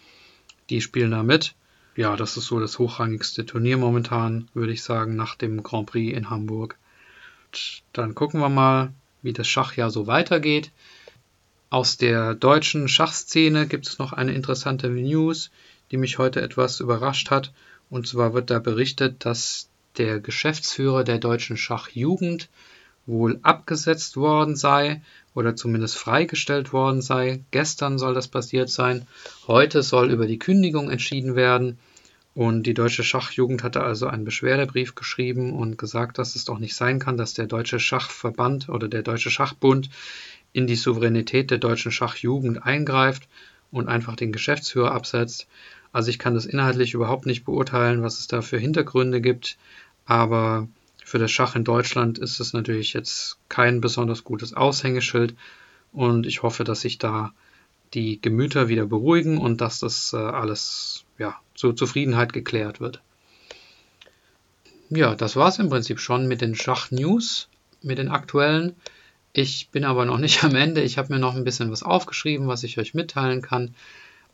Die 0.69 0.81
spielen 0.81 1.11
da 1.11 1.23
mit. 1.23 1.55
Ja, 1.95 2.15
das 2.15 2.37
ist 2.37 2.45
so 2.45 2.59
das 2.59 2.79
hochrangigste 2.79 3.45
Turnier 3.45 3.77
momentan, 3.77 4.49
würde 4.53 4.71
ich 4.71 4.83
sagen, 4.83 5.15
nach 5.15 5.35
dem 5.35 5.61
Grand 5.61 5.87
Prix 5.87 6.15
in 6.15 6.29
Hamburg. 6.29 6.77
Dann 7.91 8.15
gucken 8.15 8.39
wir 8.39 8.49
mal, 8.49 8.93
wie 9.23 9.33
das 9.33 9.47
Schachjahr 9.47 9.89
so 9.89 10.05
weitergeht. 10.05 10.71
Aus 11.69 11.97
der 11.97 12.35
deutschen 12.35 12.87
Schachszene 12.87 13.65
gibt 13.65 13.87
es 13.87 13.97
noch 13.97 14.13
eine 14.13 14.33
interessante 14.33 14.89
News, 14.89 15.49
die 15.89 15.97
mich 15.97 16.19
heute 16.19 16.41
etwas 16.41 16.79
überrascht 16.79 17.31
hat. 17.31 17.51
Und 17.89 18.07
zwar 18.07 18.33
wird 18.35 18.51
da 18.51 18.59
berichtet, 18.59 19.25
dass 19.25 19.69
der 19.97 20.19
Geschäftsführer 20.19 21.03
der 21.03 21.17
deutschen 21.17 21.57
Schachjugend 21.57 22.49
wohl 23.05 23.39
abgesetzt 23.43 24.17
worden 24.17 24.55
sei 24.55 25.01
oder 25.33 25.55
zumindest 25.55 25.97
freigestellt 25.97 26.73
worden 26.73 27.01
sei. 27.01 27.41
Gestern 27.51 27.97
soll 27.97 28.13
das 28.13 28.27
passiert 28.27 28.69
sein. 28.69 29.07
Heute 29.47 29.83
soll 29.83 30.11
über 30.11 30.27
die 30.27 30.39
Kündigung 30.39 30.89
entschieden 30.89 31.35
werden. 31.35 31.79
Und 32.35 32.63
die 32.63 32.73
deutsche 32.73 33.03
Schachjugend 33.03 33.63
hatte 33.63 33.83
also 33.83 34.07
einen 34.07 34.25
Beschwerdebrief 34.25 34.95
geschrieben 34.95 35.53
und 35.53 35.77
gesagt, 35.77 36.17
dass 36.17 36.35
es 36.35 36.45
doch 36.45 36.57
nicht 36.57 36.75
sein 36.75 36.97
kann, 36.97 37.15
dass 37.15 37.35
der 37.35 37.45
deutsche 37.45 37.79
Schachverband 37.79 38.69
oder 38.69 38.87
der 38.87 39.03
deutsche 39.03 39.29
Schachbund 39.29 39.89
in 40.51 40.65
die 40.65 40.75
Souveränität 40.75 41.51
der 41.51 41.59
deutschen 41.59 41.91
Schachjugend 41.91 42.63
eingreift 42.63 43.27
und 43.71 43.87
einfach 43.87 44.15
den 44.15 44.31
Geschäftsführer 44.31 44.91
absetzt. 44.91 45.47
Also 45.91 46.09
ich 46.09 46.17
kann 46.17 46.33
das 46.33 46.47
inhaltlich 46.47 46.95
überhaupt 46.95 47.27
nicht 47.27 47.45
beurteilen, 47.45 48.01
was 48.01 48.19
es 48.19 48.27
da 48.27 48.41
für 48.41 48.57
Hintergründe 48.57 49.21
gibt, 49.21 49.57
aber 50.05 50.67
für 51.05 51.19
das 51.19 51.31
Schach 51.31 51.55
in 51.55 51.63
Deutschland 51.63 52.17
ist 52.17 52.39
es 52.39 52.53
natürlich 52.53 52.93
jetzt 52.93 53.37
kein 53.47 53.79
besonders 53.79 54.23
gutes 54.23 54.55
Aushängeschild 54.55 55.35
und 55.91 56.25
ich 56.25 56.41
hoffe, 56.41 56.63
dass 56.63 56.81
sich 56.81 56.97
da 56.97 57.31
die 57.93 58.19
Gemüter 58.19 58.69
wieder 58.69 58.87
beruhigen 58.87 59.37
und 59.37 59.61
dass 59.61 59.79
das 59.79 60.13
äh, 60.13 60.17
alles 60.17 61.05
ja, 61.19 61.35
zur 61.55 61.75
Zufriedenheit 61.75 62.33
geklärt 62.33 62.79
wird. 62.79 63.01
Ja, 64.89 65.15
das 65.15 65.35
war 65.35 65.47
es 65.47 65.59
im 65.59 65.69
Prinzip 65.69 65.99
schon 65.99 66.27
mit 66.27 66.41
den 66.41 66.55
Schach-News, 66.55 67.49
mit 67.81 67.97
den 67.97 68.09
aktuellen. 68.09 68.75
Ich 69.33 69.69
bin 69.69 69.85
aber 69.85 70.05
noch 70.05 70.19
nicht 70.19 70.43
am 70.43 70.55
Ende. 70.55 70.81
Ich 70.81 70.97
habe 70.97 71.13
mir 71.13 71.19
noch 71.19 71.35
ein 71.35 71.43
bisschen 71.43 71.71
was 71.71 71.83
aufgeschrieben, 71.83 72.47
was 72.47 72.63
ich 72.63 72.77
euch 72.77 72.93
mitteilen 72.93 73.41
kann. 73.41 73.73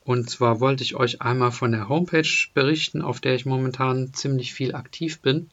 Und 0.04 0.30
zwar 0.30 0.60
wollte 0.60 0.84
ich 0.84 0.96
euch 0.96 1.22
einmal 1.22 1.52
von 1.52 1.72
der 1.72 1.88
Homepage 1.88 2.48
berichten, 2.54 3.02
auf 3.02 3.20
der 3.20 3.36
ich 3.36 3.46
momentan 3.46 4.14
ziemlich 4.14 4.54
viel 4.54 4.76
aktiv 4.76 5.20
bin. 5.20 5.50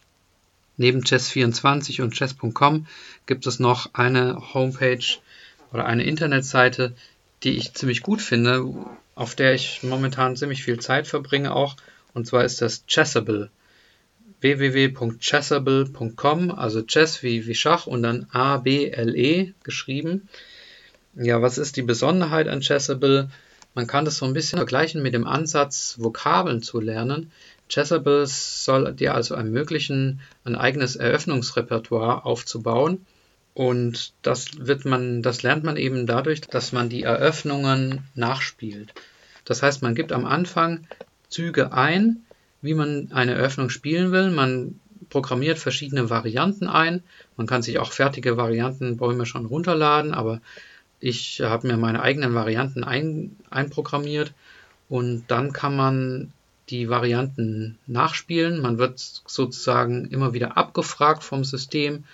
Neben 0.77 1.01
Chess24 1.01 2.03
und 2.03 2.15
Chess.com 2.15 2.87
gibt 3.27 3.47
es 3.47 3.61
noch 3.61 3.95
eine 3.95 4.55
Homepage 4.55 5.19
oder 5.73 5.87
eine 5.87 6.05
Internetseite, 6.05 6.95
die 7.43 7.57
ich 7.57 7.75
ziemlich 7.75 8.03
gut 8.03 8.21
finde, 8.21 8.67
auf 9.17 9.35
der 9.35 9.55
ich 9.55 9.83
momentan 9.83 10.37
ziemlich 10.37 10.63
viel 10.63 10.79
Zeit 10.79 11.09
verbringe 11.09 11.57
auch. 11.57 11.75
Und 12.15 12.29
zwar 12.29 12.45
ist 12.45 12.63
das 12.63 12.87
Chessable. 12.87 13.51
www.chessable.com, 14.41 16.53
also 16.53 16.83
Chess 16.83 17.25
wie, 17.25 17.47
wie 17.47 17.55
Schach 17.55 17.87
und 17.89 18.03
dann 18.03 18.27
A-B-L-E 18.31 19.53
geschrieben. 19.65 20.29
Ja, 21.15 21.41
was 21.43 21.59
ist 21.59 21.77
die 21.77 21.83
Besonderheit 21.83 22.47
an 22.47 22.61
Chessable? 22.61 23.31
Man 23.75 23.87
kann 23.87 24.05
das 24.05 24.19
so 24.19 24.27
ein 24.27 24.35
bisschen 24.35 24.59
vergleichen 24.59 25.03
mit 25.03 25.15
dem 25.15 25.27
Ansatz, 25.27 25.97
Vokabeln 25.99 26.63
zu 26.63 26.79
lernen. 26.79 27.33
Chessable 27.69 28.27
soll 28.27 28.93
dir 28.93 29.15
also 29.15 29.35
ermöglichen, 29.35 30.21
ein 30.45 30.57
eigenes 30.57 30.97
Eröffnungsrepertoire 30.97 32.27
aufzubauen. 32.27 33.07
Und 33.57 34.13
das 34.21 34.67
wird 34.67 34.85
man, 34.85 35.23
das 35.23 35.43
lernt 35.43 35.65
man 35.65 35.79
eben 35.79 36.07
dadurch, 36.07 36.43
dass 36.43 36.73
man 36.73 36.91
die 36.91 37.05
Eröffnungen 37.05 38.05
nachspielt. 38.15 38.93
Das 39.47 39.63
heißt, 39.63 39.81
man 39.81 39.95
gibt 39.95 40.13
am 40.13 40.27
Anfang 40.27 40.87
Züge 41.31 41.73
ein, 41.73 42.27
wie 42.61 42.75
man 42.75 43.13
eine 43.13 43.33
Eröffnung 43.33 43.71
spielen 43.71 44.13
will. 44.13 44.31
Man 44.31 44.79
programmiert 45.09 45.59
verschiedene 45.59 46.11
Varianten 46.11 46.67
ein. 46.67 47.03
Man 47.39 47.47
kann 47.47 47.63
sich 47.63 47.79
auch 47.79 47.93
fertige 47.93 48.37
Variantenbäume 48.37 49.25
schon 49.25 49.47
runterladen, 49.47 50.13
aber 50.13 50.43
ich 51.01 51.41
habe 51.41 51.67
mir 51.67 51.79
meine 51.79 52.03
eigenen 52.03 52.35
Varianten 52.35 52.85
ein, 52.85 53.37
einprogrammiert 53.49 54.35
und 54.91 55.25
dann 55.29 55.55
kann 55.55 55.75
man 55.75 56.31
die 56.69 56.91
Varianten 56.91 57.79
nachspielen. 57.87 58.61
Man 58.61 58.77
wird 58.77 58.99
sozusagen 58.99 60.05
immer 60.09 60.35
wieder 60.35 60.59
abgefragt 60.59 61.25
vom 61.25 61.43
System 61.43 62.05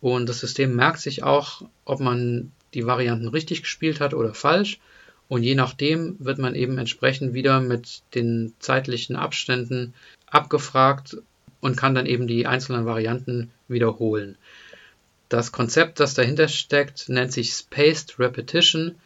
und 0.00 0.28
das 0.28 0.40
System 0.40 0.74
merkt 0.74 1.00
sich 1.00 1.22
auch, 1.22 1.62
ob 1.84 2.00
man 2.00 2.52
die 2.74 2.86
Varianten 2.86 3.28
richtig 3.28 3.62
gespielt 3.62 4.00
hat 4.00 4.14
oder 4.14 4.34
falsch. 4.34 4.78
Und 5.28 5.42
je 5.42 5.54
nachdem 5.54 6.16
wird 6.18 6.38
man 6.38 6.54
eben 6.54 6.78
entsprechend 6.78 7.34
wieder 7.34 7.60
mit 7.60 8.02
den 8.14 8.52
zeitlichen 8.58 9.14
Abständen 9.14 9.94
abgefragt 10.26 11.18
und 11.60 11.76
kann 11.76 11.94
dann 11.94 12.06
eben 12.06 12.26
die 12.26 12.46
einzelnen 12.46 12.86
Varianten 12.86 13.50
wiederholen. 13.68 14.36
Das 15.28 15.52
Konzept, 15.52 16.00
das 16.00 16.14
dahinter 16.14 16.48
steckt, 16.48 17.08
nennt 17.08 17.32
sich 17.32 17.52
Spaced 17.52 18.18
Repetition. 18.18 18.96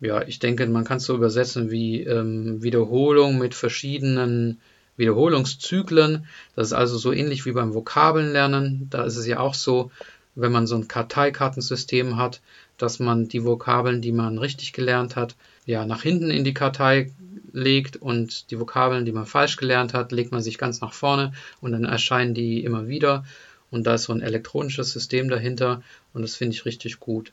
Ja, 0.00 0.22
ich 0.26 0.38
denke, 0.38 0.66
man 0.66 0.84
kann 0.84 0.98
es 0.98 1.04
so 1.04 1.14
übersetzen 1.14 1.70
wie 1.70 2.02
ähm, 2.02 2.62
Wiederholung 2.62 3.38
mit 3.38 3.54
verschiedenen 3.54 4.60
Wiederholungszyklen. 4.98 6.26
Das 6.54 6.68
ist 6.68 6.72
also 6.74 6.98
so 6.98 7.12
ähnlich 7.12 7.46
wie 7.46 7.52
beim 7.52 7.72
Vokabelnlernen. 7.72 8.88
Da 8.90 9.04
ist 9.04 9.16
es 9.16 9.26
ja 9.26 9.38
auch 9.38 9.54
so, 9.54 9.90
wenn 10.36 10.52
man 10.52 10.66
so 10.66 10.76
ein 10.76 10.86
Karteikartensystem 10.86 12.16
hat, 12.16 12.40
dass 12.78 12.98
man 12.98 13.28
die 13.28 13.44
Vokabeln, 13.44 14.02
die 14.02 14.12
man 14.12 14.38
richtig 14.38 14.72
gelernt 14.72 15.16
hat, 15.16 15.34
ja, 15.64 15.84
nach 15.84 16.02
hinten 16.02 16.30
in 16.30 16.44
die 16.44 16.54
Kartei 16.54 17.10
legt 17.52 17.96
und 17.96 18.50
die 18.50 18.60
Vokabeln, 18.60 19.04
die 19.06 19.12
man 19.12 19.26
falsch 19.26 19.56
gelernt 19.56 19.94
hat, 19.94 20.12
legt 20.12 20.30
man 20.30 20.42
sich 20.42 20.58
ganz 20.58 20.80
nach 20.80 20.92
vorne 20.92 21.32
und 21.60 21.72
dann 21.72 21.84
erscheinen 21.84 22.34
die 22.34 22.62
immer 22.62 22.86
wieder 22.86 23.24
und 23.70 23.86
da 23.86 23.94
ist 23.94 24.04
so 24.04 24.12
ein 24.12 24.20
elektronisches 24.20 24.92
System 24.92 25.28
dahinter 25.28 25.82
und 26.12 26.22
das 26.22 26.36
finde 26.36 26.54
ich 26.54 26.66
richtig 26.66 27.00
gut. 27.00 27.32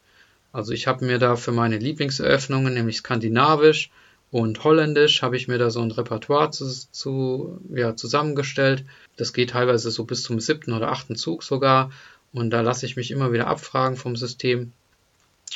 Also 0.51 0.71
ich 0.71 0.87
habe 0.87 1.05
mir 1.05 1.19
da 1.19 1.35
für 1.35 1.51
meine 1.51 1.77
Lieblingseröffnungen, 1.77 2.73
nämlich 2.73 2.97
skandinavisch 2.97 3.91
und 4.31 4.63
holländisch, 4.63 5.21
habe 5.21 5.35
ich 5.35 5.47
mir 5.47 5.57
da 5.57 5.69
so 5.69 5.81
ein 5.81 5.91
Repertoire 5.91 6.51
zu, 6.51 6.67
zu, 6.91 7.59
ja, 7.73 7.95
zusammengestellt. 7.95 8.85
Das 9.15 9.33
geht 9.33 9.51
teilweise 9.51 9.91
so 9.91 10.05
bis 10.05 10.23
zum 10.23 10.39
siebten 10.39 10.73
oder 10.73 10.91
achten 10.91 11.15
Zug 11.15 11.43
sogar 11.43 11.91
und 12.33 12.49
da 12.49 12.61
lasse 12.61 12.85
ich 12.85 12.95
mich 12.95 13.11
immer 13.11 13.31
wieder 13.31 13.47
abfragen 13.47 13.95
vom 13.95 14.15
System. 14.15 14.71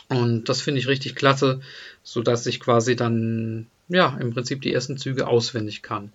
Und 0.09 0.47
das 0.47 0.61
finde 0.61 0.79
ich 0.79 0.87
richtig 0.87 1.15
klasse, 1.15 1.59
sodass 2.03 2.45
ich 2.45 2.59
quasi 2.59 2.95
dann 2.95 3.67
ja 3.89 4.15
im 4.19 4.33
Prinzip 4.33 4.61
die 4.61 4.73
ersten 4.73 4.97
Züge 4.97 5.27
auswendig 5.27 5.81
kann. 5.81 6.11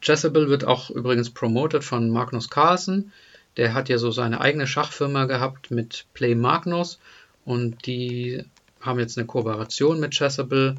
Chessable 0.00 0.48
wird 0.48 0.64
auch 0.64 0.90
übrigens 0.90 1.30
promoted 1.30 1.84
von 1.84 2.10
Magnus 2.10 2.48
Carlsen. 2.48 3.12
Der 3.56 3.74
hat 3.74 3.88
ja 3.88 3.98
so 3.98 4.10
seine 4.10 4.40
eigene 4.40 4.66
Schachfirma 4.66 5.26
gehabt 5.26 5.70
mit 5.70 6.06
Play 6.14 6.34
Magnus 6.34 6.98
und 7.44 7.86
die 7.86 8.44
haben 8.80 8.98
jetzt 8.98 9.18
eine 9.18 9.26
Kooperation 9.26 10.00
mit 10.00 10.12
Chessable 10.12 10.76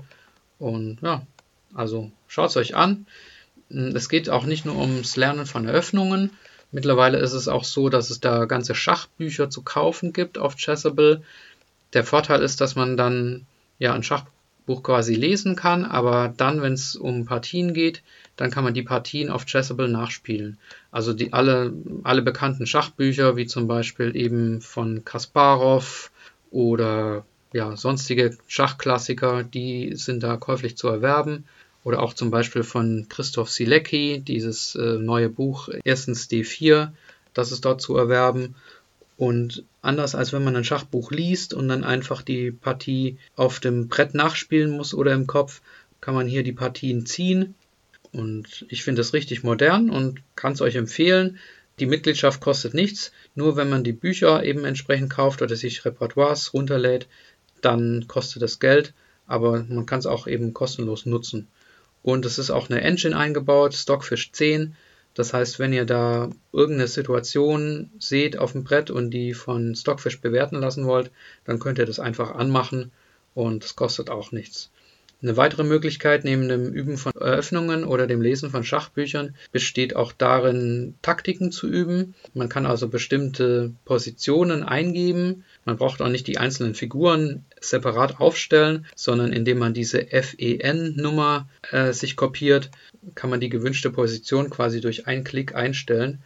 und 0.60 1.02
ja, 1.02 1.26
also 1.74 2.12
schaut 2.28 2.50
es 2.50 2.58
euch 2.58 2.76
an. 2.76 3.06
Es 3.70 4.10
geht 4.10 4.30
auch 4.30 4.46
nicht 4.46 4.66
nur 4.66 4.78
ums 4.78 5.16
Lernen 5.16 5.46
von 5.46 5.68
Eröffnungen, 5.68 6.32
Mittlerweile 6.74 7.20
ist 7.20 7.34
es 7.34 7.48
auch 7.48 7.64
so, 7.64 7.88
dass 7.88 8.10
es 8.10 8.20
da 8.20 8.46
ganze 8.46 8.74
Schachbücher 8.74 9.50
zu 9.50 9.62
kaufen 9.62 10.12
gibt 10.12 10.40
auf 10.40 10.56
Chessable. 10.56 11.22
Der 11.94 12.04
Vorteil 12.04 12.42
ist, 12.42 12.62
dass 12.62 12.76
man 12.76 12.98
dann 12.98 13.46
ja 13.78 13.94
ein 13.94 14.02
Schachbuch 14.02 14.82
quasi 14.82 15.14
lesen 15.14 15.56
kann, 15.56 15.86
aber 15.86 16.34
dann, 16.36 16.64
wenn 16.64 16.74
es 16.74 16.96
um 16.96 17.26
Partien 17.26 17.76
geht, 17.76 18.02
dann 18.38 18.50
kann 18.50 18.64
man 18.64 18.74
die 18.74 18.82
Partien 18.82 19.30
auf 19.30 19.46
Chessable 19.46 19.88
nachspielen. 19.88 20.58
Also 20.90 21.14
die 21.14 21.32
alle, 21.32 21.74
alle 22.04 22.24
bekannten 22.24 22.66
Schachbücher, 22.66 23.36
wie 23.38 23.46
zum 23.46 23.68
Beispiel 23.68 24.16
eben 24.16 24.60
von 24.60 25.06
Kasparov 25.06 26.12
oder 26.50 27.24
ja, 27.54 27.78
sonstige 27.78 28.36
Schachklassiker, 28.48 29.44
die 29.44 29.96
sind 29.96 30.24
da 30.24 30.38
käuflich 30.38 30.76
zu 30.76 30.88
erwerben. 30.88 31.46
Oder 31.84 32.02
auch 32.02 32.14
zum 32.14 32.32
Beispiel 32.32 32.64
von 32.64 33.08
Christoph 33.10 33.50
Silecki, 33.50 34.22
dieses 34.22 34.76
äh, 34.76 34.98
neue 35.00 35.30
Buch 35.30 35.70
Erstens 35.84 36.30
D4, 36.30 36.92
das 37.34 37.52
ist 37.52 37.66
dort 37.66 37.82
zu 37.82 37.98
erwerben. 37.98 38.56
Und 39.18 39.64
anders 39.82 40.16
als 40.16 40.34
wenn 40.34 40.44
man 40.44 40.56
ein 40.56 40.64
Schachbuch 40.64 41.12
liest 41.12 41.54
und 41.54 41.68
dann 41.68 41.84
einfach 41.84 42.22
die 42.22 42.52
Partie 42.52 43.18
auf 43.36 43.60
dem 43.60 43.88
Brett 43.88 44.14
nachspielen 44.14 44.72
muss 44.72 44.94
oder 44.94 45.14
im 45.14 45.28
Kopf, 45.28 45.62
kann 46.02 46.16
man 46.16 46.28
hier 46.28 46.44
die 46.44 46.54
Partien 46.54 47.06
ziehen. 47.06 47.56
Und 48.12 48.66
ich 48.70 48.84
finde 48.84 49.02
es 49.02 49.14
richtig 49.14 49.44
modern 49.44 49.90
und 49.90 50.20
kann 50.36 50.54
es 50.54 50.62
euch 50.62 50.76
empfehlen. 50.76 51.40
Die 51.80 51.86
Mitgliedschaft 51.86 52.40
kostet 52.40 52.74
nichts, 52.74 53.12
nur 53.34 53.56
wenn 53.56 53.70
man 53.70 53.84
die 53.84 53.94
Bücher 53.94 54.44
eben 54.44 54.64
entsprechend 54.64 55.10
kauft 55.10 55.42
oder 55.42 55.56
sich 55.56 55.84
Repertoires 55.86 56.54
runterlädt, 56.54 57.08
dann 57.62 58.06
kostet 58.08 58.44
es 58.44 58.60
Geld, 58.60 58.94
aber 59.26 59.64
man 59.68 59.86
kann 59.86 60.00
es 60.00 60.06
auch 60.06 60.28
eben 60.28 60.54
kostenlos 60.54 61.06
nutzen. 61.08 61.48
Und 62.04 62.26
es 62.26 62.38
ist 62.38 62.52
auch 62.52 62.70
eine 62.70 62.82
Engine 62.82 63.18
eingebaut, 63.18 63.74
Stockfish 63.74 64.32
10. 64.32 64.76
Das 65.16 65.34
heißt, 65.34 65.58
wenn 65.60 65.74
ihr 65.74 65.86
da 65.86 66.30
irgendeine 66.52 66.88
Situation 66.88 67.90
seht 68.00 68.38
auf 68.38 68.52
dem 68.52 68.64
Brett 68.64 68.92
und 68.92 69.12
die 69.12 69.34
von 69.34 69.76
Stockfish 69.76 70.22
bewerten 70.22 70.58
lassen 70.58 70.86
wollt, 70.86 71.12
dann 71.46 71.60
könnt 71.60 71.80
ihr 71.80 71.86
das 71.86 72.00
einfach 72.00 72.36
anmachen 72.36 72.92
und 73.34 73.64
es 73.64 73.76
kostet 73.76 74.10
auch 74.10 74.32
nichts. 74.32 74.70
Eine 75.22 75.38
weitere 75.38 75.64
Möglichkeit 75.64 76.26
neben 76.26 76.50
dem 76.50 76.74
Üben 76.74 76.98
von 76.98 77.14
Eröffnungen 77.14 77.86
oder 77.86 78.08
dem 78.08 78.22
Lesen 78.22 78.50
von 78.50 78.66
Schachbüchern 78.66 79.36
besteht 79.54 79.96
auch 79.96 80.12
darin, 80.12 80.96
Taktiken 81.02 81.50
zu 81.50 81.70
üben. 81.70 82.14
Man 82.34 82.50
kann 82.50 82.66
also 82.66 82.90
bestimmte 82.90 83.72
Positionen 83.86 84.64
eingeben. 84.64 85.46
Man 85.66 85.78
braucht 85.78 86.02
auch 86.02 86.10
nicht 86.10 86.28
die 86.28 86.38
einzelnen 86.38 86.76
Figuren 86.76 87.46
separat 87.62 88.20
aufstellen, 88.20 88.86
sondern 88.96 89.32
indem 89.32 89.60
man 89.60 89.74
diese 89.74 90.06
FEN-Nummer 90.06 91.48
äh, 91.72 91.94
sich 91.94 92.16
kopiert, 92.16 92.70
kann 93.16 93.30
man 93.30 93.40
die 93.40 93.50
gewünschte 93.50 93.90
Position 93.90 94.50
quasi 94.50 94.82
durch 94.82 95.08
einen 95.08 95.24
Klick 95.24 95.56
einstellen. 95.56 96.22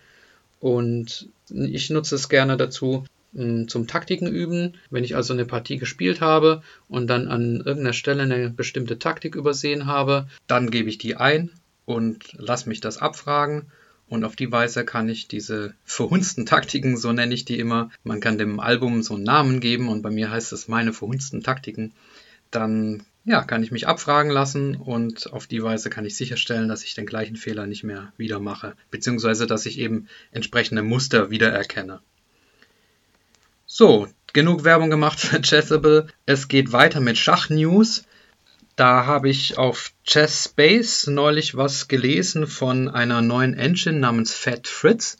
Und 0.59 1.29
ich 1.49 1.89
nutze 1.89 2.15
es 2.15 2.29
gerne 2.29 2.57
dazu, 2.57 3.05
zum 3.33 3.87
Taktiken 3.87 4.27
üben. 4.27 4.73
Wenn 4.89 5.03
ich 5.03 5.15
also 5.15 5.33
eine 5.33 5.45
Partie 5.45 5.77
gespielt 5.77 6.21
habe 6.21 6.63
und 6.87 7.07
dann 7.07 7.27
an 7.27 7.57
irgendeiner 7.57 7.93
Stelle 7.93 8.23
eine 8.23 8.49
bestimmte 8.49 8.97
Taktik 8.97 9.35
übersehen 9.35 9.85
habe, 9.85 10.27
dann 10.47 10.71
gebe 10.71 10.89
ich 10.89 10.97
die 10.97 11.15
ein 11.15 11.51
und 11.85 12.33
lasse 12.33 12.67
mich 12.67 12.81
das 12.81 12.97
abfragen. 12.97 13.67
Und 14.09 14.23
auf 14.23 14.35
die 14.35 14.51
Weise 14.51 14.85
kann 14.85 15.09
ich 15.09 15.27
diese 15.27 15.73
verhunzten 15.83 16.45
Taktiken, 16.45 16.95
so 16.95 17.11
nenne 17.11 17.33
ich 17.33 17.45
die 17.45 17.59
immer, 17.59 17.89
man 18.03 18.21
kann 18.21 18.37
dem 18.37 18.59
Album 18.59 19.03
so 19.03 19.15
einen 19.15 19.23
Namen 19.23 19.59
geben 19.59 19.89
und 19.89 20.01
bei 20.01 20.09
mir 20.09 20.31
heißt 20.31 20.53
es 20.53 20.67
meine 20.67 20.93
verhunzten 20.93 21.43
Taktiken, 21.43 21.93
dann 22.51 23.03
ja, 23.25 23.43
kann 23.43 23.61
ich 23.61 23.71
mich 23.71 23.87
abfragen 23.87 24.31
lassen 24.31 24.77
und 24.77 25.33
auf 25.33 25.47
die 25.47 25.61
Weise 25.61 25.89
kann 25.89 26.05
ich 26.05 26.15
sicherstellen, 26.15 26.69
dass 26.69 26.85
ich 26.85 26.95
den 26.95 27.05
gleichen 27.05 27.35
Fehler 27.35 27.67
nicht 27.67 27.83
mehr 27.83 28.13
wieder 28.15 28.39
mache, 28.39 28.75
beziehungsweise 28.89 29.45
dass 29.45 29.65
ich 29.65 29.79
eben 29.79 30.07
entsprechende 30.31 30.81
Muster 30.81 31.29
wiedererkenne. 31.29 31.99
So, 33.65 34.07
genug 34.31 34.63
Werbung 34.63 34.89
gemacht 34.89 35.19
für 35.19 35.41
Chessable. 35.41 36.07
Es 36.25 36.47
geht 36.47 36.71
weiter 36.71 37.01
mit 37.01 37.17
Schachnews. 37.17 38.05
Da 38.77 39.07
habe 39.07 39.27
ich 39.27 39.57
auf 39.57 39.91
Chess 40.05 40.43
Space 40.43 41.07
neulich 41.07 41.57
was 41.57 41.87
gelesen 41.87 42.45
von 42.45 42.87
einer 42.87 43.23
neuen 43.23 43.55
Engine 43.55 43.97
namens 43.97 44.35
Fat 44.35 44.67
Fritz. 44.67 45.17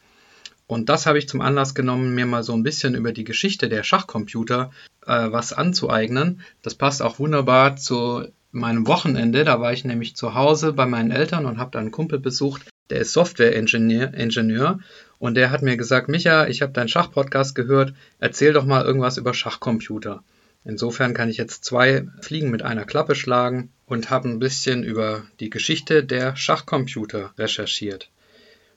Und 0.68 0.90
das 0.90 1.08
habe 1.08 1.18
ich 1.18 1.28
zum 1.28 1.42
Anlass 1.42 1.74
genommen, 1.74 2.14
mir 2.14 2.28
mal 2.28 2.44
so 2.44 2.54
ein 2.54 2.62
bisschen 2.62 2.94
über 2.94 3.12
die 3.12 3.24
Geschichte 3.24 3.68
der 3.68 3.82
Schachcomputer 3.82 4.70
äh, 5.08 5.32
was 5.32 5.54
anzueignen. 5.54 6.42
Das 6.62 6.76
passt 6.76 7.02
auch 7.02 7.18
wunderbar 7.18 7.78
zu 7.78 8.28
meinem 8.52 8.86
Wochenende. 8.86 9.44
Da 9.44 9.60
war 9.60 9.74
ich 9.74 9.84
nämlich 9.86 10.16
zu 10.16 10.36
Hause 10.36 10.74
bei 10.74 10.86
meinen 10.86 11.10
Eltern 11.10 11.48
und 11.48 11.58
habe 11.58 11.72
da 11.72 11.80
einen 11.80 11.90
Kumpel 11.90 12.20
besucht, 12.20 12.70
der 12.92 13.00
ist 13.00 13.14
Software-Ingenieur 13.14 14.14
Ingenieur, 14.14 14.82
und 15.18 15.34
der 15.34 15.50
hat 15.50 15.64
mir 15.64 15.78
gesagt, 15.78 16.10
Micha, 16.10 16.46
ich 16.46 16.62
habe 16.62 16.74
deinen 16.74 16.90
Schachpodcast 16.90 17.56
gehört, 17.56 17.96
erzähl 18.20 18.54
doch 18.54 18.66
mal 18.66 18.86
irgendwas 18.86 19.18
über 19.18 19.34
Schachcomputer. 19.34 20.22
Insofern 20.68 21.14
kann 21.14 21.30
ich 21.30 21.38
jetzt 21.38 21.64
zwei 21.64 22.06
Fliegen 22.20 22.52
mit 22.52 22.62
einer 22.62 22.84
Klappe 22.84 23.16
schlagen 23.16 23.70
und 23.86 24.10
habe 24.10 24.28
ein 24.28 24.40
bisschen 24.40 24.84
über 24.84 25.26
die 25.40 25.50
Geschichte 25.50 26.04
der 26.04 26.36
Schachcomputer 26.36 27.32
recherchiert. 27.38 28.10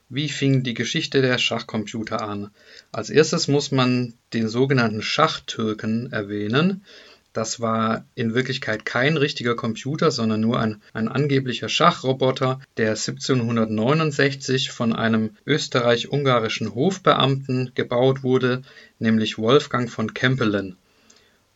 Wie 0.09 0.29
fing 0.29 0.63
die 0.63 0.75
Geschichte 0.75 1.21
der 1.21 1.37
Schachcomputer 1.39 2.23
an? 2.23 2.53
Als 2.93 3.11
erstes 3.11 3.49
muss 3.49 3.73
man 3.73 4.15
den 4.33 4.49
sogenannten 4.49 5.03
Schachtürken 5.03 6.13
erwähnen. 6.13 6.85
Das 7.33 7.59
war 7.59 8.05
in 8.15 8.35
Wirklichkeit 8.35 8.85
kein 8.85 9.17
richtiger 9.17 9.57
Computer, 9.57 10.13
sondern 10.13 10.41
nur 10.41 10.61
ein, 10.61 10.81
ein 10.93 11.09
angeblicher 11.09 11.69
Schachroboter, 11.69 12.61
der 12.77 12.91
1769 12.91 14.71
von 14.71 14.93
einem 14.93 15.31
österreich-ungarischen 15.45 16.73
Hofbeamten 16.73 17.73
gebaut 17.75 18.23
wurde, 18.23 18.63
nämlich 19.01 19.39
Wolfgang 19.39 19.91
von 19.91 20.15
Kempelen. 20.15 20.77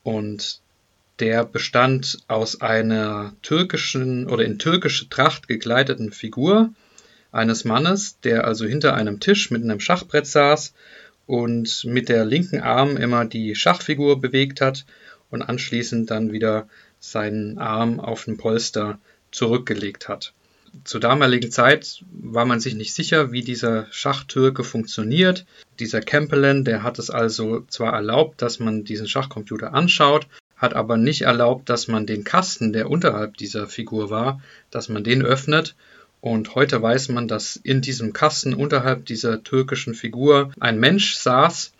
Und 0.04 0.60
der 1.18 1.44
bestand 1.44 2.18
aus 2.28 2.60
einer 2.60 3.34
türkischen 3.42 4.28
oder 4.28 4.44
in 4.44 4.58
türkische 4.58 5.08
Tracht 5.08 5.48
gekleideten 5.48 6.12
Figur 6.12 6.72
eines 7.32 7.64
Mannes, 7.64 8.20
der 8.20 8.44
also 8.44 8.66
hinter 8.66 8.94
einem 8.94 9.18
Tisch 9.18 9.50
mit 9.50 9.64
einem 9.64 9.80
Schachbrett 9.80 10.26
saß 10.26 10.74
und 11.26 11.84
mit 11.84 12.08
der 12.08 12.24
linken 12.24 12.60
Arm 12.60 12.96
immer 12.96 13.24
die 13.24 13.54
Schachfigur 13.54 14.20
bewegt 14.20 14.60
hat 14.60 14.84
und 15.30 15.42
anschließend 15.42 16.10
dann 16.10 16.32
wieder 16.32 16.68
seinen 17.00 17.58
Arm 17.58 17.98
auf 17.98 18.26
den 18.26 18.36
Polster 18.36 18.98
zurückgelegt 19.32 20.08
hat. 20.08 20.32
Zur 20.82 21.00
damaligen 21.00 21.50
Zeit 21.50 22.04
war 22.10 22.44
man 22.44 22.60
sich 22.60 22.74
nicht 22.74 22.94
sicher, 22.94 23.30
wie 23.30 23.42
dieser 23.42 23.86
Schachtürke 23.92 24.64
funktioniert. 24.64 25.46
Dieser 25.78 26.00
Kempelen, 26.00 26.64
der 26.64 26.82
hat 26.82 26.98
es 26.98 27.10
also 27.10 27.64
zwar 27.68 27.92
erlaubt, 27.92 28.42
dass 28.42 28.58
man 28.58 28.84
diesen 28.84 29.06
Schachcomputer 29.06 29.72
anschaut, 29.72 30.26
hat 30.56 30.74
aber 30.74 30.96
nicht 30.96 31.22
erlaubt, 31.22 31.68
dass 31.68 31.88
man 31.88 32.06
den 32.06 32.24
Kasten, 32.24 32.72
der 32.72 32.90
unterhalb 32.90 33.36
dieser 33.36 33.66
Figur 33.66 34.10
war, 34.10 34.40
dass 34.70 34.88
man 34.88 35.04
den 35.04 35.22
öffnet. 35.22 35.76
Und 36.20 36.54
heute 36.54 36.80
weiß 36.80 37.10
man, 37.10 37.28
dass 37.28 37.56
in 37.56 37.80
diesem 37.80 38.12
Kasten 38.12 38.54
unterhalb 38.54 39.06
dieser 39.06 39.44
türkischen 39.44 39.94
Figur 39.94 40.52
ein 40.58 40.80
Mensch 40.80 41.14
saß, 41.14 41.72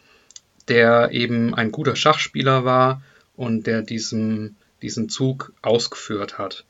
der 0.68 1.10
eben 1.12 1.54
ein 1.54 1.72
guter 1.72 1.96
Schachspieler 1.96 2.64
war 2.64 3.02
und 3.36 3.66
der 3.66 3.82
diesen, 3.82 4.56
diesen 4.82 5.08
Zug 5.08 5.52
ausgeführt 5.62 6.38
hat. 6.38 6.64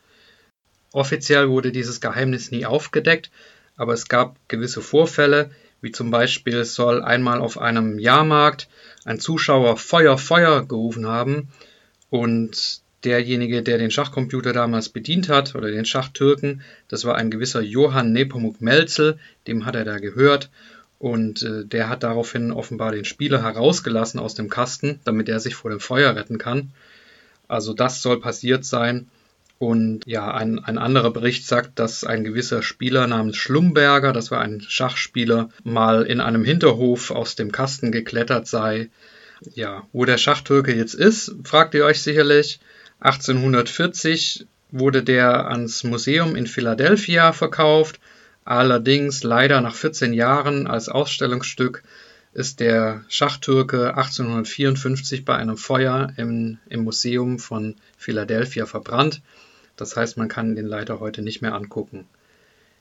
Offiziell 0.95 1.49
wurde 1.49 1.73
dieses 1.73 2.01
Geheimnis 2.01 2.53
nie 2.53 2.67
aufgedeckt, 2.67 3.33
aber 3.77 3.95
es 3.95 4.07
gab 4.07 4.37
gewisse 4.47 4.81
Vorfälle, 4.81 5.51
wie 5.81 5.91
zum 5.91 6.13
Beispiel 6.13 6.65
soll 6.65 7.03
einmal 7.03 7.41
auf 7.41 7.59
einem 7.59 7.99
Jahrmarkt 7.99 8.69
ein 9.05 9.19
Zuschauer 9.19 9.77
Feuer, 9.77 10.19
Feuer 10.19 10.65
gerufen 10.65 11.09
haben 11.09 11.49
und 12.11 12.81
derjenige, 13.03 13.65
der 13.65 13.79
den 13.79 13.91
Schachcomputer 13.91 14.53
damals 14.53 14.89
bedient 14.89 15.29
hat 15.29 15.57
oder 15.57 15.73
den 15.73 15.85
Schachtürken, 15.85 16.63
das 16.87 17.05
war 17.05 17.17
ein 17.17 17.33
gewisser 17.33 17.61
Johann 17.61 18.13
Nepomuk 18.13 18.61
Melzel, 18.61 19.19
dem 19.49 19.67
hat 19.67 19.75
er 19.75 19.85
da 19.85 19.99
gehört 19.99 20.49
und 21.01 21.43
äh, 21.43 21.65
der 21.65 21.89
hat 21.89 22.05
daraufhin 22.05 22.53
offenbar 22.53 22.93
den 22.93 23.05
Spieler 23.05 23.43
herausgelassen 23.43 24.21
aus 24.21 24.37
dem 24.37 24.49
Kasten, 24.49 25.01
damit 25.03 25.29
er 25.29 25.41
sich 25.41 25.57
vor 25.57 25.73
dem 25.73 25.81
Feuer 25.81 26.15
retten 26.15 26.39
kann. 26.39 26.71
Also 27.49 27.75
das 27.75 28.01
soll 28.01 28.21
passiert 28.21 28.65
sein. 28.65 29.09
Und 29.59 30.07
ja, 30.07 30.35
ein, 30.35 30.59
ein 30.59 30.79
anderer 30.79 31.13
Bericht 31.13 31.47
sagt, 31.47 31.79
dass 31.79 32.05
ein 32.05 32.25
gewisser 32.25 32.63
Spieler 32.63 33.07
namens 33.07 33.37
Schlumberger, 33.37 34.13
das 34.13 34.31
war 34.31 34.41
ein 34.41 34.61
Schachspieler, 34.61 35.49
mal 35.63 36.03
in 36.03 36.21
einem 36.21 36.45
Hinterhof 36.45 37.11
aus 37.11 37.37
dem 37.37 37.53
Kasten 37.53 37.93
geklettert 37.93 38.47
sei. 38.47 38.91
Ja, 39.55 39.87
wo 39.93 40.05
der 40.05 40.19
Schachtürke 40.19 40.75
jetzt 40.75 40.95
ist, 40.95 41.35
fragt 41.45 41.75
ihr 41.75 41.85
euch 41.85 42.03
sicherlich. 42.03 42.61
1840 43.01 44.47
wurde 44.71 45.03
der 45.03 45.49
ans 45.49 45.85
Museum 45.85 46.37
in 46.37 46.47
Philadelphia 46.47 47.33
verkauft 47.33 48.01
Allerdings 48.45 49.23
leider 49.23 49.61
nach 49.63 49.75
14 49.75 50.13
Jahren 50.13 50.67
als 50.67 50.89
Ausstellungsstück 50.91 51.83
ist 52.35 52.59
der 52.59 53.05
Schachtürke 53.09 53.97
1854 53.97 55.25
bei 55.25 55.37
einem 55.37 55.57
Feuer 55.57 56.13
im, 56.17 56.59
im 56.69 56.83
Museum 56.83 57.39
von 57.39 57.77
Philadelphia 57.97 58.67
verbrannt. 58.67 59.23
Das 59.77 59.97
heißt, 59.97 60.17
man 60.17 60.29
kann 60.29 60.57
den 60.57 60.67
leider 60.67 61.01
heute 61.01 61.23
nicht 61.23 61.43
mehr 61.43 61.55
angucken. 61.55 62.07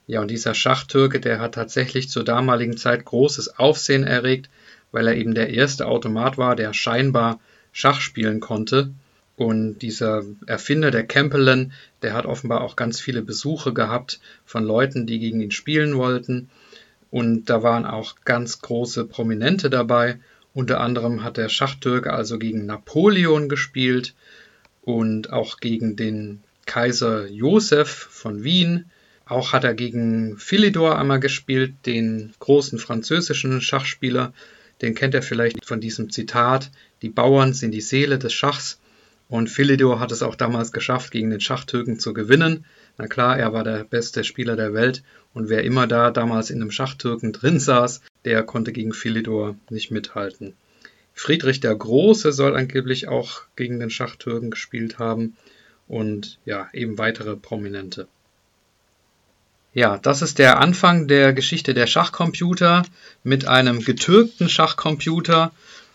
Ja, 0.06 0.20
und 0.20 0.30
dieser 0.30 0.54
Schachtürke, 0.54 1.20
der 1.20 1.40
hat 1.40 1.54
tatsächlich 1.54 2.10
zur 2.10 2.24
damaligen 2.24 2.76
Zeit 2.76 3.04
großes 3.04 3.58
Aufsehen 3.58 4.04
erregt, 4.04 4.50
weil 4.92 5.06
er 5.06 5.16
eben 5.16 5.34
der 5.34 5.50
erste 5.50 5.86
Automat 5.86 6.36
war, 6.36 6.56
der 6.56 6.74
scheinbar 6.74 7.40
Schach 7.72 8.00
spielen 8.00 8.40
konnte. 8.40 8.90
Und 9.36 9.78
dieser 9.78 10.22
Erfinder 10.46 10.90
der 10.90 11.06
Campbellen, 11.06 11.72
der 12.02 12.12
hat 12.12 12.26
offenbar 12.26 12.60
auch 12.60 12.76
ganz 12.76 13.00
viele 13.00 13.22
Besuche 13.22 13.72
gehabt 13.72 14.20
von 14.44 14.64
Leuten, 14.64 15.06
die 15.06 15.18
gegen 15.18 15.40
ihn 15.40 15.50
spielen 15.50 15.96
wollten. 15.96 16.50
Und 17.14 17.48
da 17.48 17.62
waren 17.62 17.86
auch 17.86 18.16
ganz 18.24 18.60
große 18.60 19.04
Prominente 19.04 19.70
dabei. 19.70 20.18
Unter 20.52 20.80
anderem 20.80 21.22
hat 21.22 21.36
der 21.36 21.48
Schachtürke 21.48 22.12
also 22.12 22.40
gegen 22.40 22.66
Napoleon 22.66 23.48
gespielt 23.48 24.16
und 24.82 25.32
auch 25.32 25.58
gegen 25.58 25.94
den 25.94 26.42
Kaiser 26.66 27.28
Josef 27.28 27.88
von 27.88 28.42
Wien. 28.42 28.86
Auch 29.26 29.52
hat 29.52 29.62
er 29.62 29.74
gegen 29.74 30.38
Philidor 30.38 30.98
einmal 30.98 31.20
gespielt, 31.20 31.74
den 31.86 32.34
großen 32.40 32.80
französischen 32.80 33.60
Schachspieler. 33.60 34.32
Den 34.82 34.96
kennt 34.96 35.14
er 35.14 35.22
vielleicht 35.22 35.64
von 35.64 35.80
diesem 35.80 36.10
Zitat, 36.10 36.72
die 37.00 37.10
Bauern 37.10 37.52
sind 37.52 37.70
die 37.70 37.80
Seele 37.80 38.18
des 38.18 38.32
Schachs. 38.32 38.80
Und 39.28 39.48
Philidor 39.48 40.00
hat 40.00 40.10
es 40.10 40.24
auch 40.24 40.34
damals 40.34 40.72
geschafft, 40.72 41.12
gegen 41.12 41.30
den 41.30 41.40
Schachtürken 41.40 42.00
zu 42.00 42.12
gewinnen. 42.12 42.64
Na 42.96 43.06
klar, 43.06 43.38
er 43.38 43.52
war 43.52 43.64
der 43.64 43.84
beste 43.84 44.24
Spieler 44.24 44.56
der 44.56 44.72
Welt 44.72 45.02
und 45.32 45.48
wer 45.48 45.64
immer 45.64 45.86
da 45.86 46.10
damals 46.10 46.50
in 46.50 46.60
einem 46.60 46.70
Schachtürken 46.70 47.32
drin 47.32 47.58
saß, 47.58 48.02
der 48.24 48.42
konnte 48.44 48.72
gegen 48.72 48.92
Philidor 48.92 49.56
nicht 49.68 49.90
mithalten. 49.90 50.54
Friedrich 51.12 51.60
der 51.60 51.74
Große 51.74 52.32
soll 52.32 52.56
angeblich 52.56 53.08
auch 53.08 53.42
gegen 53.56 53.80
den 53.80 53.90
Schachtürken 53.90 54.50
gespielt 54.50 54.98
haben 54.98 55.36
und 55.88 56.38
ja, 56.44 56.68
eben 56.72 56.98
weitere 56.98 57.36
Prominente. 57.36 58.08
Ja, 59.74 59.98
das 59.98 60.22
ist 60.22 60.38
der 60.38 60.60
Anfang 60.60 61.08
der 61.08 61.32
Geschichte 61.32 61.74
der 61.74 61.88
Schachcomputer 61.88 62.84
mit 63.24 63.48
einem 63.48 63.80
getürkten 63.84 64.48
Schachcomputer. 64.48 65.50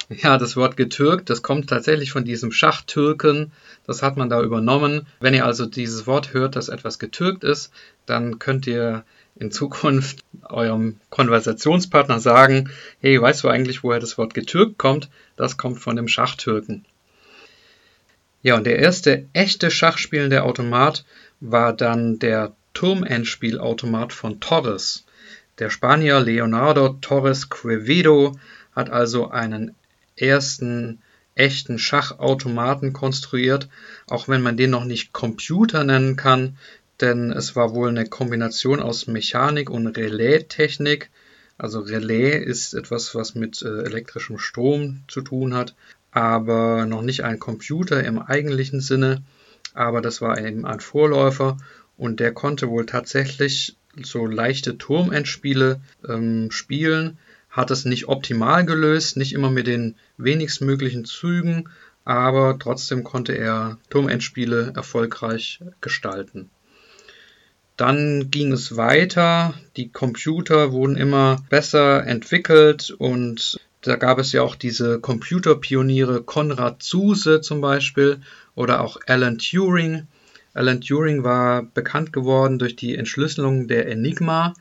Ja, 0.24 0.38
das 0.38 0.56
Wort 0.56 0.76
getürkt, 0.76 1.30
das 1.30 1.44
kommt 1.44 1.70
tatsächlich 1.70 2.12
von 2.12 2.26
diesem 2.26 2.52
Schachtürken. 2.52 3.52
Das 3.86 4.02
hat 4.02 4.18
man 4.18 4.30
da 4.30 4.42
übernommen. 4.42 5.06
Wenn 5.20 5.36
ihr 5.36 5.46
also 5.46 5.66
dieses 5.68 6.08
Wort 6.08 6.34
hört, 6.34 6.56
dass 6.56 6.70
etwas 6.70 6.98
getürkt 7.00 7.44
ist, 7.44 7.72
dann 8.08 8.40
könnt 8.40 8.66
ihr 8.66 9.04
in 9.36 9.52
Zukunft 9.52 10.24
eurem 10.50 10.98
Konversationspartner 11.12 12.20
sagen, 12.20 12.70
hey, 13.00 13.22
weißt 13.22 13.44
du 13.44 13.50
eigentlich, 13.50 13.84
woher 13.84 14.00
das 14.00 14.18
Wort 14.18 14.34
getürkt 14.34 14.78
kommt? 14.78 15.10
Das 15.36 15.58
kommt 15.58 15.80
von 15.80 15.96
dem 15.96 16.08
Schachtürken. 16.08 16.86
Ja, 18.42 18.56
und 18.56 18.66
der 18.66 18.80
erste 18.80 19.26
echte 19.34 19.70
schachspielende 19.70 20.44
Automat 20.44 21.06
war 21.40 21.74
dann 21.74 22.20
der 22.20 22.54
Turmendspielautomat 22.74 24.14
von 24.14 24.40
Torres. 24.40 25.06
Der 25.60 25.70
Spanier 25.70 26.22
Leonardo 26.22 26.90
Torres 27.02 27.50
Quevedo 27.50 28.40
hat 28.74 28.90
also 28.90 29.30
einen 29.30 29.76
ersten 30.22 31.02
echten 31.36 31.80
Schachautomaten 31.80 32.94
konstruiert, 32.94 33.70
auch 34.08 34.28
wenn 34.28 34.42
man 34.42 34.58
den 34.58 34.72
noch 34.72 34.84
nicht 34.84 35.14
Computer 35.14 35.84
nennen 35.84 36.16
kann, 36.16 36.58
denn 37.00 37.32
es 37.32 37.56
war 37.56 37.74
wohl 37.74 37.90
eine 37.90 38.06
Kombination 38.06 38.82
aus 38.82 39.08
Mechanik 39.08 39.70
und 39.70 39.88
Relais-Technik. 39.88 41.10
Also 41.58 41.80
Relais 41.80 42.44
ist 42.44 42.74
etwas, 42.74 43.16
was 43.16 43.36
mit 43.36 43.62
äh, 43.62 43.84
elektrischem 43.84 44.38
Strom 44.38 45.04
zu 45.08 45.22
tun 45.22 45.54
hat, 45.54 45.76
aber 46.12 46.86
noch 46.86 47.02
nicht 47.02 47.24
ein 47.24 47.40
Computer 47.40 48.04
im 48.04 48.20
eigentlichen 48.20 48.82
Sinne. 48.82 49.24
Aber 49.74 50.02
das 50.02 50.22
war 50.22 50.40
eben 50.40 50.66
ein 50.66 50.80
Vorläufer 50.80 51.58
und 51.96 52.20
der 52.20 52.34
konnte 52.34 52.70
wohl 52.70 52.86
tatsächlich 52.86 53.78
so 54.04 54.26
leichte 54.26 54.78
Turmendspiele 54.78 55.82
ähm, 56.08 56.52
spielen, 56.52 57.18
hat 57.50 57.72
es 57.72 57.86
nicht 57.86 58.08
optimal 58.08 58.66
gelöst, 58.66 59.18
nicht 59.18 59.34
immer 59.34 59.50
mit 59.50 59.68
den 59.68 59.96
wenigstmöglichen 60.18 61.06
Zügen, 61.06 61.70
aber 62.06 62.58
trotzdem 62.60 63.04
konnte 63.04 63.34
er 63.34 63.78
Turmendspiele 63.90 64.74
erfolgreich 64.76 65.60
gestalten. 65.82 66.50
Dann 67.78 68.30
ging 68.30 68.52
es 68.52 68.76
weiter, 68.76 69.54
die 69.78 69.90
Computer 69.90 70.72
wurden 70.72 70.98
immer 70.98 71.38
besser 71.50 72.06
entwickelt 72.06 72.94
und 72.98 73.58
da 73.82 73.96
gab 73.96 74.20
es 74.20 74.34
ja 74.34 74.42
auch 74.42 74.56
diese 74.56 75.00
Computerpioniere 75.00 76.22
Konrad 76.24 76.84
Zuse 76.84 77.40
zum 77.40 77.62
Beispiel 77.62 78.20
oder 78.56 78.82
auch 78.82 78.98
Alan 79.08 79.38
Turing, 79.38 80.08
Alan 80.54 80.82
Turing 80.82 81.24
war 81.24 81.64
bekannt 81.64 82.12
geworden 82.12 82.60
durch 82.60 82.76
die 82.76 82.96
Entschlüsselung 82.96 83.68
der 83.68 83.88
Enigma, 83.88 84.54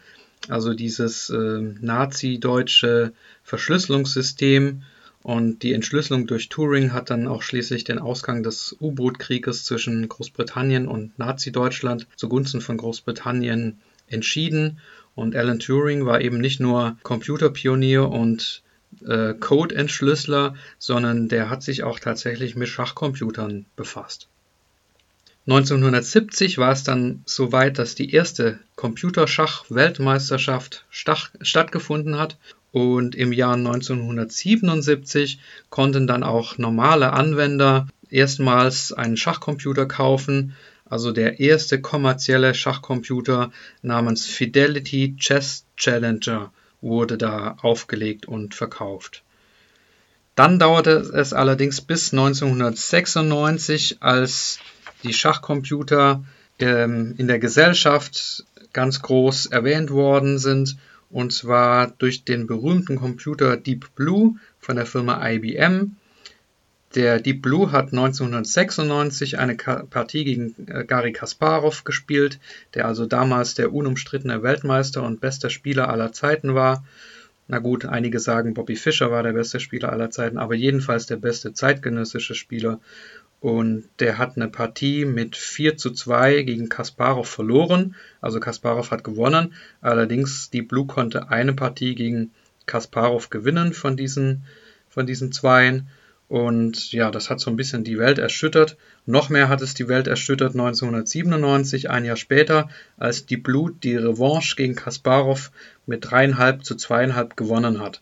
also 0.51 0.75
dieses 0.75 1.31
äh, 1.31 1.61
nazi-deutsche 1.81 3.13
Verschlüsselungssystem. 3.43 4.83
Und 5.23 5.63
die 5.63 5.73
Entschlüsselung 5.73 6.27
durch 6.27 6.49
Turing 6.49 6.93
hat 6.93 7.11
dann 7.11 7.27
auch 7.27 7.43
schließlich 7.43 7.85
den 7.85 7.99
Ausgang 7.99 8.43
des 8.43 8.77
U-Boot-Krieges 8.81 9.65
zwischen 9.65 10.09
Großbritannien 10.09 10.87
und 10.87 11.19
Nazi-Deutschland 11.19 12.07
zugunsten 12.17 12.61
von 12.61 12.77
Großbritannien 12.77 13.81
entschieden. 14.07 14.79
Und 15.15 15.35
Alan 15.35 15.59
Turing 15.59 16.07
war 16.07 16.21
eben 16.21 16.39
nicht 16.39 16.61
nur 16.61 16.97
Computerpionier 17.03 18.09
und 18.09 18.63
äh, 19.05 19.35
Code-Entschlüsseler, 19.35 20.55
sondern 20.79 21.29
der 21.29 21.51
hat 21.51 21.63
sich 21.63 21.83
auch 21.83 21.99
tatsächlich 21.99 22.57
mit 22.57 22.69
Schachcomputern 22.69 23.67
befasst. 23.77 24.29
1970 25.49 26.59
war 26.59 26.73
es 26.73 26.85
dann 26.85 27.23
soweit, 27.25 27.79
dass 27.79 27.95
die 27.95 28.13
erste 28.13 28.59
Computerschach-Weltmeisterschaft 28.77 30.85
stattgefunden 30.91 32.19
hat 32.19 32.37
und 32.71 33.15
im 33.15 33.33
Jahr 33.33 33.55
1977 33.55 35.41
konnten 35.71 36.07
dann 36.07 36.23
auch 36.23 36.59
normale 36.59 37.15
Anwender 37.15 37.89
erstmals 38.11 38.93
einen 38.93 39.17
Schachcomputer 39.17 39.87
kaufen, 39.87 40.55
also 40.85 41.13
der 41.13 41.41
erste 41.41 41.81
kommerzielle 41.81 42.53
Schachcomputer 42.53 43.51
namens 43.81 44.27
Fidelity 44.27 45.17
Chess 45.17 45.65
Challenger 45.79 46.53
wurde 46.83 47.17
da 47.17 47.57
aufgelegt 47.63 48.27
und 48.27 48.55
verkauft. 48.55 49.23
Dann 50.39 50.61
dauerte 50.61 50.93
es 50.93 51.33
allerdings 51.33 51.81
bis 51.81 52.13
1996, 52.13 53.97
als 53.99 54.61
die 55.03 55.13
Schachcomputer 55.13 56.23
ähm, 56.61 57.17
in 57.19 57.27
der 57.27 57.41
Gesellschaft 57.41 58.45
ganz 58.73 59.03
groß 59.03 59.47
erwähnt 59.47 59.91
worden 59.91 60.39
sind. 60.39 60.77
Und 61.11 61.33
zwar 61.33 61.89
durch 61.99 62.23
den 62.23 62.47
berühmten 62.47 62.95
Computer 62.95 63.57
Deep 63.57 63.97
Blue 63.97 64.37
von 64.61 64.77
der 64.77 64.87
Firma 64.87 65.29
IBM. 65.29 65.97
Der 66.95 67.19
Deep 67.19 67.43
Blue 67.43 67.73
hat 67.73 67.87
1996 67.87 69.41
eine 69.41 69.57
Partie 69.57 70.25
gegen 70.25 70.55
äh, 70.69 70.85
Gary 70.85 71.13
Kasparov 71.13 71.83
gespielt, 71.83 72.39
der 72.75 72.87
also 72.87 73.07
damals 73.07 73.55
der 73.55 73.73
unumstrittene 73.75 74.45
Weltmeister 74.45 75.03
und 75.03 75.21
bester 75.21 75.51
Spieler 75.51 75.89
aller 75.89 76.13
Zeiten 76.13 76.55
war. 76.55 76.85
Na 77.51 77.61
gut, 77.61 77.87
einige 77.87 78.21
sagen, 78.21 78.53
Bobby 78.53 78.77
Fischer 78.77 79.11
war 79.11 79.23
der 79.23 79.33
beste 79.33 79.59
Spieler 79.59 79.91
aller 79.91 80.11
Zeiten, 80.11 80.37
aber 80.37 80.55
jedenfalls 80.55 81.07
der 81.07 81.17
beste 81.17 81.55
zeitgenössische 81.55 82.35
Spieler. 82.35 82.79
Und 83.41 83.85
der 84.01 84.19
hat 84.19 84.37
eine 84.37 84.49
Partie 84.49 85.07
mit 85.07 85.35
4 85.35 85.79
zu 85.79 85.93
2 85.93 86.43
gegen 86.43 86.69
Kasparov 86.69 87.27
verloren. 87.27 87.95
Also 88.21 88.39
Kasparov 88.39 88.91
hat 88.91 89.03
gewonnen. 89.03 89.55
Allerdings 89.81 90.51
die 90.51 90.63
Blue 90.63 90.87
konnte 90.87 91.31
eine 91.31 91.55
Partie 91.55 91.95
gegen 91.95 92.33
Kasparov 92.67 93.31
gewinnen 93.31 93.73
von 93.73 93.97
diesen, 93.97 94.45
von 94.91 95.07
diesen 95.07 95.33
Zweien. 95.33 95.89
Und 96.29 96.93
ja, 96.93 97.11
das 97.11 97.31
hat 97.31 97.41
so 97.41 97.51
ein 97.51 97.57
bisschen 97.57 97.85
die 97.85 97.99
Welt 97.99 98.19
erschüttert. 98.19 98.77
Noch 99.07 99.31
mehr 99.31 99.49
hat 99.49 99.63
es 99.63 99.73
die 99.73 99.89
Welt 99.89 100.07
erschüttert 100.07 100.53
1997, 100.53 101.89
ein 101.89 102.05
Jahr 102.05 102.17
später, 102.17 102.69
als 102.99 103.25
die 103.25 103.39
Blue 103.39 103.73
die 103.83 103.97
Revanche 103.97 104.55
gegen 104.55 104.75
Kasparov 104.75 105.51
mit 105.89 106.11
dreieinhalb 106.11 106.65
zu 106.65 106.77
zweieinhalb 106.77 107.37
gewonnen 107.37 107.81
hat. 107.81 108.01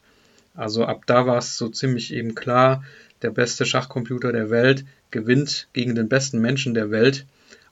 Also 0.54 0.84
ab 0.84 1.04
da 1.06 1.26
war 1.26 1.38
es 1.38 1.56
so 1.56 1.68
ziemlich 1.68 2.12
eben 2.12 2.34
klar, 2.34 2.84
der 3.22 3.30
beste 3.30 3.64
Schachcomputer 3.64 4.32
der 4.32 4.50
Welt 4.50 4.84
gewinnt 5.10 5.68
gegen 5.72 5.94
den 5.94 6.08
besten 6.08 6.40
Menschen 6.40 6.74
der 6.74 6.90
Welt. 6.90 7.26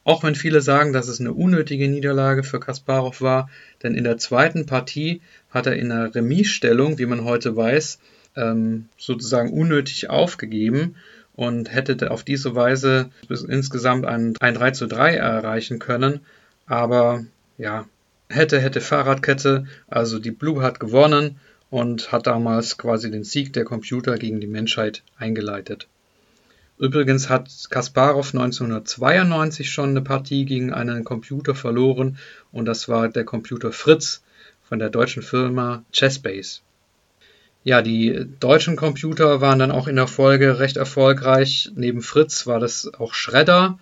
Auch 0.05 0.23
wenn 0.23 0.35
viele 0.35 0.61
sagen, 0.61 0.93
dass 0.93 1.09
es 1.09 1.21
eine 1.21 1.33
unnötige 1.33 1.89
Niederlage 1.89 2.43
für 2.43 2.61
Kasparov 2.61 3.23
war, 3.23 3.49
denn 3.83 3.95
in 3.95 4.05
der 4.05 4.19
zweiten 4.19 4.67
Partie 4.67 5.23
hat 5.51 5.67
er 5.67 5.77
in 5.77 5.91
einer 5.91 6.15
Remisstellung, 6.15 6.99
wie 6.99 7.07
man 7.07 7.25
heute 7.25 7.57
weiß, 7.57 7.99
ähm, 8.37 8.89
sozusagen 8.99 9.53
unnötig 9.53 10.11
aufgegeben 10.11 10.97
und 11.35 11.73
hätte 11.73 12.11
auf 12.11 12.23
diese 12.23 12.55
Weise 12.55 13.11
insgesamt 13.29 14.05
ein, 14.05 14.35
ein 14.41 14.55
3 14.55 14.71
zu 14.73 14.87
3 14.87 15.17
erreichen 15.17 15.79
können. 15.79 16.21
Aber 16.67 17.25
ja, 17.57 17.87
hätte, 18.29 18.61
hätte 18.61 18.81
Fahrradkette, 18.81 19.67
also 19.89 20.19
die 20.19 20.31
Blue 20.31 20.63
hat 20.63 20.81
gewonnen 20.81 21.39
und 21.71 22.13
hat 22.13 22.27
damals 22.27 22.79
quasi 22.79 23.11
den 23.11 23.25
Sieg 23.25 23.53
der 23.53 23.65
Computer 23.65 24.17
gegen 24.17 24.41
die 24.41 24.47
Menschheit 24.47 25.03
eingeleitet. 25.17 25.89
Übrigens 26.79 27.29
hat 27.29 27.49
Kasparov 27.71 28.35
1992 28.35 29.71
schon 29.71 29.91
eine 29.91 30.03
Partie 30.03 30.45
gegen 30.45 30.73
einen 30.73 31.05
Computer 31.05 31.55
verloren 31.55 32.19
und 32.51 32.65
das 32.67 32.89
war 32.89 33.09
der 33.09 33.25
Computer 33.25 33.73
Fritz 33.73 34.23
von 34.63 34.79
der 34.79 34.91
deutschen 34.91 35.23
Firma 35.23 35.85
Chessbase. 35.93 36.61
Ja, 37.63 37.81
die 37.81 38.27
deutschen 38.41 38.77
Computer 38.77 39.41
waren 39.41 39.59
dann 39.59 39.71
auch 39.71 39.87
in 39.87 39.97
der 39.97 40.07
Folge 40.07 40.59
recht 40.59 40.77
erfolgreich. 40.77 41.71
Neben 41.75 42.03
Fritz 42.03 42.47
war 42.47 42.61
das 42.61 42.93
auch 42.93 43.15
Shredder. 43.15 43.79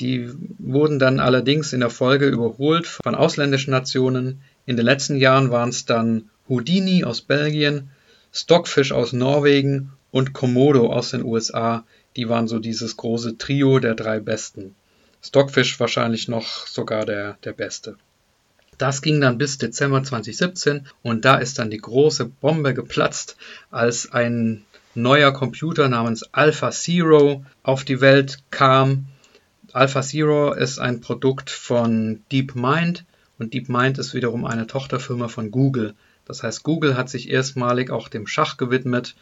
Die 0.00 0.28
wurden 0.58 0.98
dann 0.98 1.20
allerdings 1.20 1.72
in 1.72 1.80
der 1.80 1.90
Folge 1.90 2.26
überholt 2.26 2.86
von 2.86 3.14
ausländischen 3.14 3.70
Nationen. 3.70 4.42
In 4.66 4.76
den 4.76 4.84
letzten 4.84 5.16
Jahren 5.16 5.50
waren 5.50 5.68
es 5.68 5.84
dann 5.84 6.30
Houdini 6.48 7.04
aus 7.04 7.20
Belgien, 7.20 7.90
Stockfish 8.32 8.92
aus 8.92 9.12
Norwegen 9.12 9.92
und 10.10 10.32
Komodo 10.32 10.92
aus 10.92 11.10
den 11.10 11.24
USA, 11.24 11.84
die 12.16 12.28
waren 12.28 12.48
so 12.48 12.58
dieses 12.58 12.96
große 12.96 13.38
Trio 13.38 13.78
der 13.78 13.94
drei 13.94 14.20
Besten. 14.20 14.74
Stockfish 15.22 15.80
wahrscheinlich 15.80 16.28
noch 16.28 16.66
sogar 16.66 17.06
der, 17.06 17.38
der 17.44 17.52
Beste. 17.52 17.96
Das 18.78 19.02
ging 19.02 19.20
dann 19.20 19.38
bis 19.38 19.58
Dezember 19.58 20.02
2017 20.02 20.86
und 21.02 21.24
da 21.24 21.36
ist 21.36 21.58
dann 21.58 21.70
die 21.70 21.78
große 21.78 22.26
Bombe 22.26 22.74
geplatzt, 22.74 23.36
als 23.70 24.10
ein 24.12 24.64
neuer 24.94 25.32
Computer 25.32 25.88
namens 25.88 26.24
Alpha 26.32 26.70
Zero 26.70 27.44
auf 27.62 27.84
die 27.84 28.00
Welt 28.00 28.38
kam. 28.50 29.06
Alpha 29.74 30.02
Zero 30.02 30.52
ist 30.52 30.78
ein 30.78 31.00
Produkt 31.00 31.50
von 31.50 32.22
DeepMind 32.30 33.04
und 33.40 33.54
DeepMind 33.54 33.98
ist 33.98 34.14
wiederum 34.14 34.44
eine 34.44 34.68
Tochterfirma 34.68 35.26
von 35.26 35.50
Google. 35.50 35.94
Das 36.26 36.44
heißt, 36.44 36.62
Google 36.62 36.96
hat 36.96 37.10
sich 37.10 37.28
erstmalig 37.28 37.90
auch 37.90 38.08
dem 38.08 38.28
Schach 38.28 38.56
gewidmet 38.56 39.16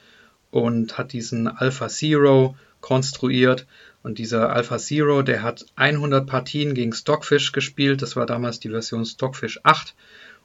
und 0.51 0.99
hat 0.99 1.15
diesen 1.15 1.49
Alpha 1.49 1.89
Zero 1.89 2.55
konstruiert. 2.83 3.67
Und 4.03 4.19
dieser 4.19 4.53
Alpha 4.53 4.77
Zero, 4.77 5.23
der 5.23 5.43
hat 5.43 5.65
100 5.77 6.27
Partien 6.27 6.75
gegen 6.75 6.93
Stockfish 6.93 7.53
gespielt. 7.53 8.03
Das 8.03 8.15
war 8.15 8.27
damals 8.27 8.61
die 8.61 8.69
Version 8.69 9.07
Stockfish 9.07 9.61
8 9.63 9.95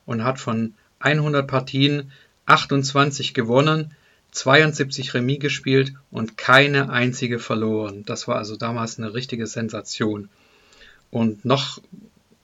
und 0.05 0.23
hat 0.23 0.39
von 0.39 0.75
100 0.99 1.45
Partien 1.45 2.13
28 2.45 3.33
gewonnen, 3.33 3.91
72 4.31 5.13
Remis 5.13 5.39
gespielt 5.39 5.93
und 6.11 6.37
keine 6.37 6.89
einzige 6.89 7.39
verloren. 7.39 8.03
Das 8.05 8.27
war 8.27 8.37
also 8.37 8.55
damals 8.55 8.97
eine 8.97 9.13
richtige 9.13 9.47
Sensation. 9.47 10.29
Und 11.09 11.45
noch 11.45 11.79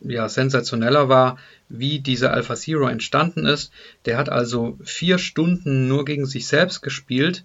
ja, 0.04 0.28
sensationeller 0.28 1.10
war, 1.10 1.38
wie 1.69 2.00
dieser 2.00 2.34
Alpha 2.34 2.56
Zero 2.56 2.88
entstanden 2.88 3.46
ist. 3.46 3.72
Der 4.06 4.17
hat 4.17 4.30
also 4.30 4.78
vier 4.84 5.17
Stunden 5.17 5.88
nur 5.88 6.06
gegen 6.06 6.26
sich 6.26 6.48
selbst 6.48 6.82
gespielt. 6.82 7.43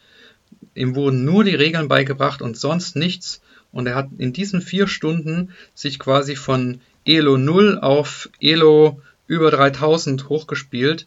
Ihm 0.74 0.94
wurden 0.94 1.24
nur 1.24 1.44
die 1.44 1.54
Regeln 1.54 1.88
beigebracht 1.88 2.42
und 2.42 2.56
sonst 2.56 2.96
nichts. 2.96 3.40
Und 3.70 3.86
er 3.86 3.94
hat 3.94 4.08
in 4.18 4.32
diesen 4.32 4.60
vier 4.60 4.88
Stunden 4.88 5.52
sich 5.74 5.98
quasi 5.98 6.36
von 6.36 6.80
Elo 7.04 7.36
0 7.36 7.78
auf 7.80 8.28
Elo 8.40 9.00
über 9.26 9.50
3000 9.50 10.28
hochgespielt 10.28 11.06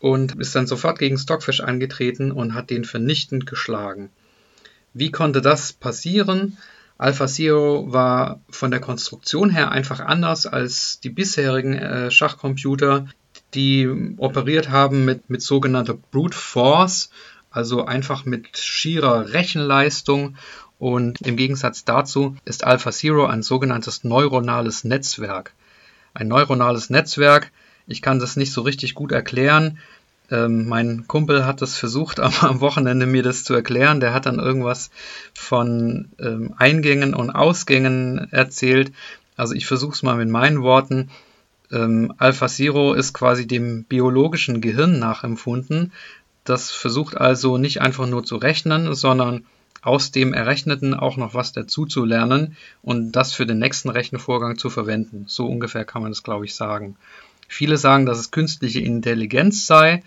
und 0.00 0.40
ist 0.40 0.56
dann 0.56 0.66
sofort 0.66 0.98
gegen 0.98 1.18
Stockfish 1.18 1.60
angetreten 1.60 2.32
und 2.32 2.54
hat 2.54 2.70
den 2.70 2.84
vernichtend 2.84 3.46
geschlagen. 3.46 4.10
Wie 4.92 5.10
konnte 5.12 5.40
das 5.40 5.72
passieren? 5.72 6.56
Alpha 6.98 7.26
Zero 7.26 7.92
war 7.92 8.40
von 8.50 8.70
der 8.70 8.80
Konstruktion 8.80 9.50
her 9.50 9.70
einfach 9.70 10.00
anders 10.00 10.46
als 10.46 11.00
die 11.00 11.10
bisherigen 11.10 11.74
äh, 11.74 12.10
Schachcomputer, 12.10 13.06
die 13.54 13.88
operiert 14.18 14.70
haben 14.70 15.04
mit, 15.04 15.30
mit 15.30 15.42
sogenannter 15.42 15.94
Brute 15.94 16.36
Force, 16.36 17.10
also 17.50 17.84
einfach 17.84 18.24
mit 18.24 18.56
schierer 18.56 19.32
Rechenleistung. 19.32 20.36
Und 20.78 21.20
im 21.22 21.36
Gegensatz 21.36 21.84
dazu 21.84 22.36
ist 22.44 22.64
Alpha 22.64 22.90
Zero 22.90 23.26
ein 23.26 23.42
sogenanntes 23.42 24.04
neuronales 24.04 24.84
Netzwerk. 24.84 25.52
Ein 26.14 26.28
neuronales 26.28 26.90
Netzwerk, 26.90 27.50
ich 27.90 28.02
kann 28.02 28.18
das 28.18 28.36
nicht 28.36 28.52
so 28.52 28.62
richtig 28.62 28.94
gut 28.94 29.12
erklären, 29.12 29.78
ähm, 30.30 30.68
mein 30.68 31.08
Kumpel 31.08 31.44
hat 31.44 31.60
das 31.60 31.76
versucht, 31.76 32.20
am, 32.20 32.32
am, 32.40 32.60
Wochenende 32.60 33.06
mir 33.06 33.22
das 33.22 33.44
zu 33.44 33.54
erklären. 33.54 34.00
Der 34.00 34.14
hat 34.14 34.26
dann 34.26 34.38
irgendwas 34.38 34.90
von 35.34 36.08
ähm, 36.18 36.54
Eingängen 36.56 37.14
und 37.14 37.30
Ausgängen 37.30 38.28
erzählt. 38.30 38.92
Also 39.36 39.54
ich 39.54 39.66
versuche 39.66 39.92
es 39.92 40.02
mal 40.02 40.16
mit 40.16 40.28
meinen 40.28 40.62
Worten. 40.62 41.10
Ähm, 41.72 42.14
Alpha 42.18 42.48
Zero 42.48 42.94
ist 42.94 43.12
quasi 43.12 43.46
dem 43.46 43.84
biologischen 43.84 44.60
Gehirn 44.60 44.98
nachempfunden. 44.98 45.92
Das 46.44 46.70
versucht 46.70 47.16
also 47.16 47.58
nicht 47.58 47.80
einfach 47.80 48.06
nur 48.06 48.24
zu 48.24 48.36
rechnen, 48.36 48.94
sondern 48.94 49.44
aus 49.82 50.10
dem 50.10 50.34
Errechneten 50.34 50.94
auch 50.94 51.16
noch 51.16 51.32
was 51.32 51.52
dazu 51.52 51.86
zu 51.86 52.04
lernen 52.04 52.56
und 52.82 53.12
das 53.12 53.32
für 53.32 53.46
den 53.46 53.58
nächsten 53.58 53.88
Rechenvorgang 53.88 54.58
zu 54.58 54.68
verwenden. 54.68 55.24
So 55.26 55.46
ungefähr 55.46 55.84
kann 55.84 56.02
man 56.02 56.10
das, 56.10 56.22
glaube 56.22 56.44
ich, 56.44 56.54
sagen. 56.54 56.96
Viele 57.52 57.78
sagen, 57.78 58.06
dass 58.06 58.20
es 58.20 58.30
künstliche 58.30 58.78
Intelligenz 58.78 59.66
sei. 59.66 60.04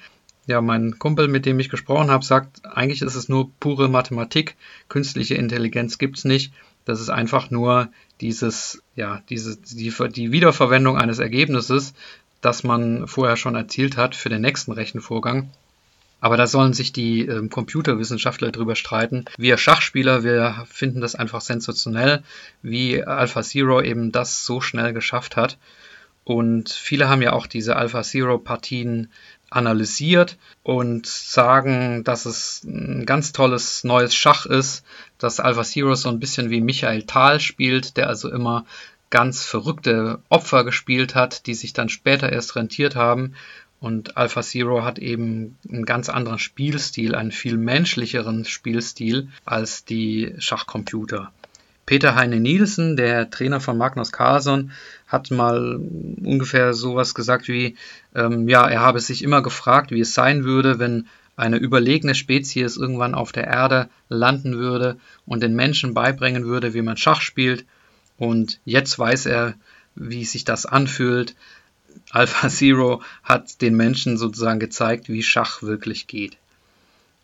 Ja, 0.48 0.62
mein 0.62 0.98
Kumpel, 0.98 1.28
mit 1.28 1.46
dem 1.46 1.60
ich 1.60 1.68
gesprochen 1.68 2.10
habe, 2.10 2.24
sagt, 2.24 2.66
eigentlich 2.66 3.02
ist 3.02 3.16
es 3.16 3.28
nur 3.28 3.52
pure 3.60 3.90
Mathematik. 3.90 4.56
Künstliche 4.88 5.36
Intelligenz 5.36 5.98
gibt 5.98 6.18
es 6.18 6.24
nicht. 6.24 6.54
Das 6.86 7.02
ist 7.02 7.10
einfach 7.10 7.52
nur 7.52 7.90
dieses, 8.22 8.82
ja, 8.96 9.22
diese, 9.30 9.58
die, 9.58 9.94
die 10.16 10.32
Wiederverwendung 10.32 10.98
eines 10.98 11.20
Ergebnisses, 11.20 11.94
das 12.40 12.64
man 12.64 13.08
vorher 13.08 13.36
schon 13.36 13.56
erzielt 13.56 13.98
hat 13.98 14.16
für 14.16 14.30
den 14.30 14.42
nächsten 14.42 14.72
Rechenvorgang. 14.72 15.50
Aber 16.22 16.38
da 16.38 16.48
sollen 16.48 16.72
sich 16.72 16.94
die 16.94 17.28
äh, 17.28 17.46
Computerwissenschaftler 17.50 18.54
drüber 18.54 18.78
streiten. 18.78 19.26
Wir 19.38 19.58
Schachspieler, 19.58 20.24
wir 20.24 20.66
finden 20.70 21.02
das 21.02 21.16
einfach 21.16 21.42
sensationell, 21.42 22.24
wie 22.62 23.04
Alpha 23.04 23.44
Zero 23.44 23.82
eben 23.82 24.14
das 24.14 24.46
so 24.46 24.62
schnell 24.62 24.94
geschafft 24.94 25.36
hat. 25.36 25.58
Und 26.24 26.70
viele 26.70 27.10
haben 27.10 27.22
ja 27.22 27.34
auch 27.34 27.48
diese 27.48 27.76
Alpha 27.76 28.02
Zero 28.04 28.38
Partien 28.38 29.10
analysiert 29.50 30.38
und 30.64 31.06
sagen, 31.06 32.04
dass 32.04 32.26
es 32.26 32.64
ein 32.64 33.06
ganz 33.06 33.34
tolles 33.34 33.84
neues 33.84 34.16
Schach 34.16 34.46
ist, 34.46 34.84
dass 35.18 35.40
Alpha 35.40 35.64
Zero 35.64 35.96
so 35.96 36.10
ein 36.10 36.20
bisschen 36.20 36.50
wie 36.50 36.62
Michael 36.62 37.04
Thal 37.04 37.40
spielt, 37.40 37.98
der 37.98 38.08
also 38.08 38.32
immer 38.32 38.66
ganz 39.10 39.44
verrückte 39.44 40.20
Opfer 40.30 40.64
gespielt 40.64 41.14
hat, 41.14 41.46
die 41.46 41.54
sich 41.54 41.74
dann 41.74 41.90
später 41.90 42.32
erst 42.32 42.56
rentiert 42.56 42.96
haben. 42.96 43.36
Und 43.80 44.18
Alpha 44.18 44.42
Zero 44.42 44.84
hat 44.84 44.98
eben 44.98 45.58
einen 45.70 45.86
ganz 45.86 46.10
anderen 46.10 46.40
Spielstil, 46.40 47.14
einen 47.14 47.32
viel 47.32 47.58
menschlicheren 47.58 48.46
Spielstil 48.46 49.28
als 49.46 49.86
die 49.86 50.34
Schachcomputer. 50.40 51.32
Peter 51.86 52.16
Heine 52.16 52.40
Nielsen, 52.40 52.96
der 52.96 53.30
Trainer 53.30 53.60
von 53.60 53.78
Magnus 53.78 54.12
Carlsson, 54.12 54.72
hat 55.08 55.32
mal 55.32 55.76
ungefähr 56.24 56.74
sowas 56.74 57.14
gesagt 57.14 57.48
wie, 57.48 57.76
ähm, 58.16 58.48
ja, 58.48 58.68
er 58.68 58.80
habe 58.82 59.00
sich 59.00 59.22
immer 59.22 59.42
gefragt, 59.42 59.92
wie 59.92 60.00
es 60.00 60.14
sein 60.14 60.46
würde, 60.46 60.80
wenn 60.80 61.08
eine 61.36 61.58
überlegene 61.58 62.16
Spezies 62.16 62.78
irgendwann 62.78 63.16
auf 63.16 63.32
der 63.32 63.48
Erde 63.48 63.90
landen 64.08 64.58
würde 64.58 64.98
und 65.26 65.42
den 65.42 65.56
Menschen 65.56 65.94
beibringen 65.94 66.46
würde, 66.46 66.74
wie 66.74 66.82
man 66.82 66.98
Schach 66.98 67.22
spielt. 67.22 67.66
Und 68.18 68.60
jetzt 68.66 68.98
weiß 68.98 69.26
er, 69.26 69.56
wie 69.96 70.26
sich 70.26 70.46
das 70.46 70.66
anfühlt. 70.66 71.36
Alpha 72.12 72.50
Zero 72.50 73.02
hat 73.24 73.62
den 73.62 73.76
Menschen 73.76 74.18
sozusagen 74.18 74.60
gezeigt, 74.60 75.10
wie 75.10 75.24
Schach 75.24 75.64
wirklich 75.64 76.08
geht. 76.08 76.38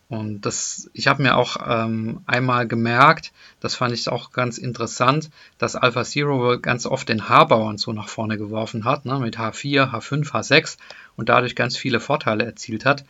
Und 0.10 0.42
das, 0.42 0.90
ich 0.94 1.08
habe 1.08 1.22
mir 1.22 1.38
auch 1.38 1.58
ähm, 1.68 2.22
einmal 2.26 2.68
gemerkt, 2.68 3.32
das 3.60 3.76
fand 3.76 3.94
ich 3.94 4.10
auch 4.10 4.32
ganz 4.32 4.58
interessant, 4.58 5.30
dass 5.60 5.76
Alpha 5.76 6.04
Zero 6.04 6.60
ganz 6.60 6.88
oft 6.88 7.08
den 7.08 7.30
H-Bauern 7.30 7.78
so 7.78 7.94
nach 7.94 8.10
vorne 8.10 8.40
geworfen 8.40 8.86
hat, 8.86 9.06
ne, 9.06 9.20
mit 9.20 9.38
H4, 9.38 9.92
H5, 9.92 10.32
H6 10.32 10.78
und 11.16 11.30
dadurch 11.30 11.56
ganz 11.56 11.78
viele 11.78 12.00
Vorteile 12.00 12.44
erzielt 12.44 12.86
hat. 12.86 13.06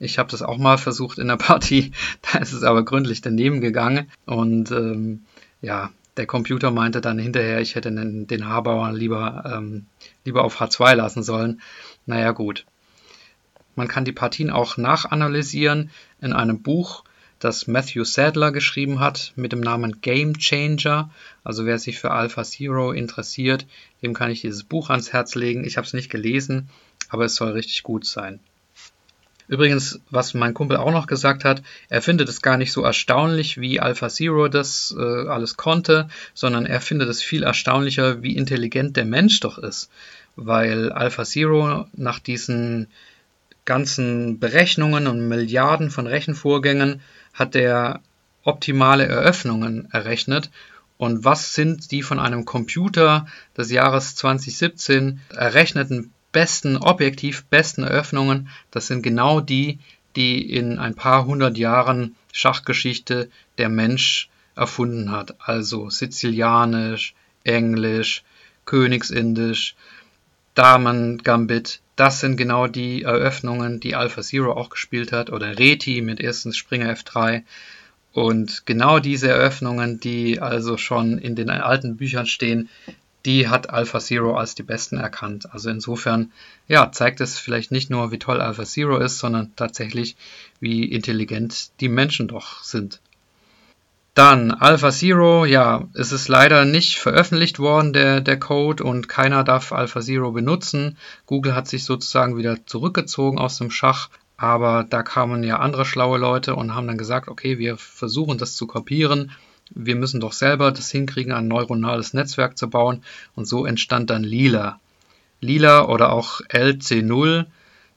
Ich 0.00 0.18
habe 0.18 0.28
das 0.30 0.42
auch 0.42 0.58
mal 0.58 0.76
versucht 0.76 1.20
in 1.20 1.28
der 1.28 1.36
Partie, 1.36 1.92
da 2.32 2.40
ist 2.40 2.52
es 2.52 2.64
aber 2.64 2.84
gründlich 2.84 3.20
daneben 3.20 3.60
gegangen 3.60 4.10
und 4.26 4.72
ähm, 4.72 5.22
ja, 5.62 5.90
der 6.16 6.26
Computer 6.26 6.72
meinte 6.72 7.00
dann 7.00 7.20
hinterher, 7.20 7.60
ich 7.60 7.76
hätte 7.76 7.92
den, 7.92 8.26
den 8.26 8.48
H-Bauern 8.48 8.96
lieber, 8.96 9.44
ähm, 9.46 9.86
lieber 10.24 10.42
auf 10.42 10.60
H2 10.60 10.94
lassen 10.96 11.22
sollen. 11.22 11.60
Naja, 12.06 12.32
gut. 12.32 12.66
Man 13.76 13.88
kann 13.88 14.04
die 14.04 14.12
Partien 14.12 14.50
auch 14.50 14.76
nachanalysieren 14.76 15.90
in 16.20 16.32
einem 16.32 16.62
Buch, 16.62 17.04
das 17.40 17.66
Matthew 17.66 18.04
Sadler 18.04 18.52
geschrieben 18.52 19.00
hat 19.00 19.32
mit 19.34 19.52
dem 19.52 19.60
Namen 19.60 20.02
Game 20.02 20.36
Changer. 20.38 21.10
Also 21.42 21.64
wer 21.64 21.78
sich 21.78 21.98
für 21.98 22.10
Alpha 22.10 22.44
Zero 22.44 22.92
interessiert, 22.92 23.66
dem 24.02 24.12
kann 24.12 24.30
ich 24.30 24.42
dieses 24.42 24.62
Buch 24.62 24.90
ans 24.90 25.12
Herz 25.12 25.34
legen. 25.34 25.64
Ich 25.64 25.78
habe 25.78 25.86
es 25.86 25.94
nicht 25.94 26.10
gelesen, 26.10 26.68
aber 27.08 27.24
es 27.24 27.34
soll 27.34 27.52
richtig 27.52 27.82
gut 27.82 28.04
sein. 28.04 28.40
Übrigens, 29.48 30.00
was 30.10 30.34
mein 30.34 30.54
Kumpel 30.54 30.76
auch 30.76 30.92
noch 30.92 31.08
gesagt 31.08 31.44
hat, 31.44 31.62
er 31.88 32.02
findet 32.02 32.28
es 32.28 32.40
gar 32.40 32.56
nicht 32.56 32.70
so 32.70 32.82
erstaunlich, 32.82 33.58
wie 33.60 33.80
Alpha 33.80 34.08
Zero 34.08 34.46
das 34.46 34.94
äh, 34.96 35.26
alles 35.26 35.56
konnte, 35.56 36.08
sondern 36.34 36.66
er 36.66 36.80
findet 36.80 37.08
es 37.08 37.20
viel 37.20 37.42
erstaunlicher, 37.42 38.22
wie 38.22 38.36
intelligent 38.36 38.96
der 38.96 39.06
Mensch 39.06 39.40
doch 39.40 39.58
ist. 39.58 39.90
Weil 40.36 40.92
Alpha 40.92 41.24
Zero 41.24 41.88
nach 41.94 42.20
diesen 42.20 42.86
ganzen 43.70 44.40
Berechnungen 44.40 45.06
und 45.06 45.28
Milliarden 45.28 45.92
von 45.92 46.08
Rechenvorgängen 46.08 47.02
hat 47.32 47.54
er 47.54 48.00
optimale 48.42 49.06
Eröffnungen 49.06 49.88
errechnet. 49.92 50.50
Und 50.98 51.24
was 51.24 51.54
sind 51.54 51.92
die 51.92 52.02
von 52.02 52.18
einem 52.18 52.44
Computer 52.44 53.28
des 53.56 53.70
Jahres 53.70 54.16
2017 54.16 55.20
errechneten 55.32 56.12
besten, 56.32 56.78
objektiv 56.78 57.44
besten 57.44 57.84
Eröffnungen? 57.84 58.48
Das 58.72 58.88
sind 58.88 59.02
genau 59.02 59.40
die, 59.40 59.78
die 60.16 60.52
in 60.52 60.80
ein 60.80 60.96
paar 60.96 61.26
hundert 61.26 61.56
Jahren 61.56 62.16
Schachgeschichte 62.32 63.30
der 63.58 63.68
Mensch 63.68 64.30
erfunden 64.56 65.12
hat. 65.12 65.36
Also 65.38 65.90
Sizilianisch, 65.90 67.14
Englisch, 67.44 68.24
Königsindisch, 68.64 69.76
Damen 70.54 71.18
Gambit. 71.18 71.80
Das 71.96 72.20
sind 72.20 72.36
genau 72.36 72.66
die 72.66 73.02
Eröffnungen, 73.02 73.80
die 73.80 73.94
Alpha 73.94 74.22
Zero 74.22 74.52
auch 74.52 74.70
gespielt 74.70 75.12
hat. 75.12 75.30
Oder 75.30 75.58
Reti 75.58 76.00
mit 76.00 76.20
erstens 76.20 76.56
Springer 76.56 76.92
F3. 76.94 77.42
Und 78.12 78.66
genau 78.66 78.98
diese 78.98 79.28
Eröffnungen, 79.28 80.00
die 80.00 80.40
also 80.40 80.76
schon 80.76 81.18
in 81.18 81.36
den 81.36 81.50
alten 81.50 81.96
Büchern 81.96 82.26
stehen, 82.26 82.68
die 83.24 83.48
hat 83.48 83.70
Alpha 83.70 84.00
Zero 84.00 84.36
als 84.36 84.54
die 84.54 84.62
besten 84.62 84.96
erkannt. 84.96 85.52
Also 85.52 85.70
insofern, 85.70 86.32
ja, 86.68 86.90
zeigt 86.90 87.20
es 87.20 87.38
vielleicht 87.38 87.70
nicht 87.70 87.90
nur, 87.90 88.10
wie 88.12 88.18
toll 88.18 88.40
Alpha 88.40 88.64
Zero 88.64 88.98
ist, 88.98 89.18
sondern 89.18 89.54
tatsächlich, 89.56 90.16
wie 90.58 90.84
intelligent 90.84 91.70
die 91.80 91.88
Menschen 91.88 92.28
doch 92.28 92.62
sind. 92.62 93.00
Dann 94.20 94.50
Alpha 94.50 94.90
Zero, 94.90 95.46
ja, 95.46 95.88
es 95.94 96.12
ist 96.12 96.28
leider 96.28 96.66
nicht 96.66 96.98
veröffentlicht 96.98 97.58
worden, 97.58 97.94
der, 97.94 98.20
der 98.20 98.38
Code, 98.38 98.84
und 98.84 99.08
keiner 99.08 99.44
darf 99.44 99.72
Alpha 99.72 100.02
Zero 100.02 100.32
benutzen. 100.32 100.98
Google 101.24 101.54
hat 101.54 101.68
sich 101.68 101.84
sozusagen 101.84 102.36
wieder 102.36 102.66
zurückgezogen 102.66 103.38
aus 103.38 103.56
dem 103.56 103.70
Schach, 103.70 104.10
aber 104.36 104.84
da 104.84 105.02
kamen 105.02 105.42
ja 105.42 105.60
andere 105.60 105.86
schlaue 105.86 106.18
Leute 106.18 106.54
und 106.54 106.74
haben 106.74 106.86
dann 106.86 106.98
gesagt, 106.98 107.28
okay, 107.28 107.58
wir 107.58 107.78
versuchen 107.78 108.36
das 108.36 108.56
zu 108.56 108.66
kopieren 108.66 109.32
wir 109.72 109.96
müssen 109.96 110.20
doch 110.20 110.32
selber 110.32 110.70
das 110.70 110.90
hinkriegen, 110.90 111.32
ein 111.32 111.48
neuronales 111.48 112.12
Netzwerk 112.12 112.58
zu 112.58 112.68
bauen. 112.68 113.02
Und 113.36 113.46
so 113.46 113.64
entstand 113.64 114.10
dann 114.10 114.24
Lila. 114.24 114.80
Lila 115.40 115.86
oder 115.86 116.12
auch 116.12 116.40
LC0, 116.42 117.46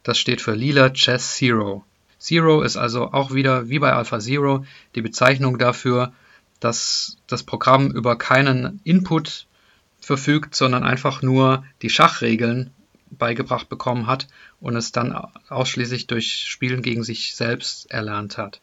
das 0.03 0.17
steht 0.17 0.39
für 0.39 0.53
Lila 0.53 0.91
Chess 0.91 1.35
Zero. 1.35 1.83
Zero 2.23 2.61
ist 2.61 2.77
also 2.77 3.11
auch 3.11 3.33
wieder 3.33 3.67
wie 3.67 3.79
bei 3.79 3.91
Alpha 3.91 4.17
Zero 4.17 4.65
die 4.95 5.01
Bezeichnung 5.01 5.59
dafür, 5.59 6.13
dass 6.61 7.17
das 7.27 7.43
Programm 7.43 7.91
über 7.91 8.17
keinen 8.17 8.79
Input 8.85 9.45
verfügt, 9.99 10.55
sondern 10.55 10.85
einfach 10.85 11.21
nur 11.21 11.65
die 11.81 11.89
Schachregeln 11.89 12.71
beigebracht 13.11 13.67
bekommen 13.67 14.07
hat 14.07 14.29
und 14.61 14.77
es 14.77 14.93
dann 14.93 15.13
ausschließlich 15.49 16.07
durch 16.07 16.45
Spielen 16.47 16.81
gegen 16.81 17.03
sich 17.03 17.35
selbst 17.35 17.91
erlernt 17.91 18.37
hat. 18.37 18.61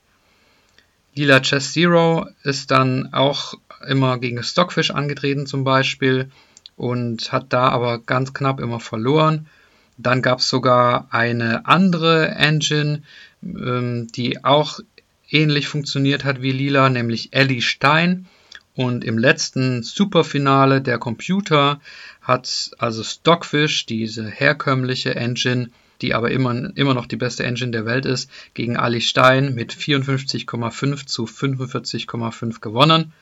Lila 1.15 1.41
Chess 1.41 1.75
Zero 1.75 2.29
ist 2.43 2.71
dann 2.71 3.13
auch 3.13 3.53
immer 3.87 4.17
gegen 4.17 4.43
Stockfish 4.43 4.91
angetreten 4.91 5.47
zum 5.47 5.65
Beispiel 5.65 6.31
und 6.77 7.31
hat 7.31 7.53
da 7.53 7.69
aber 7.69 7.99
ganz 7.99 8.33
knapp 8.33 8.59
immer 8.59 8.81
verloren. 8.81 9.49
Dann 10.03 10.23
gab 10.23 10.39
es 10.39 10.49
sogar 10.49 11.09
eine 11.11 11.67
andere 11.67 12.29
Engine, 12.29 13.03
ähm, 13.43 14.09
die 14.15 14.45
auch 14.45 14.81
ähnlich 15.31 15.69
funktioniert 15.69 16.25
hat 16.25 16.43
wie 16.43 16.53
Lila, 16.53 16.89
nämlich 16.89 17.33
Ellie 17.33 17.63
Stein. 17.63 18.27
Und 18.75 19.05
im 19.05 19.19
letzten 19.19 19.83
Superfinale 19.83 20.81
der 20.81 20.99
Computer 20.99 21.81
hat 22.23 22.71
also 22.79 23.03
Stockfish, 23.03 23.87
diese 23.87 24.27
herkömmliche 24.27 25.15
Engine, 25.17 25.71
die 26.01 26.15
aber 26.15 26.31
immer, 26.31 26.75
immer 26.77 26.95
noch 26.95 27.07
die 27.07 27.17
beste 27.17 27.45
Engine 27.45 27.73
der 27.73 27.85
Welt 27.85 28.07
ist, 28.07 28.31
gegen 28.55 28.77
Ali 28.77 29.01
Stein 29.01 29.55
mit 29.55 29.75
54,5 29.75 31.07
zu 31.07 31.25
45,5 31.25 32.61
gewonnen. 32.61 33.13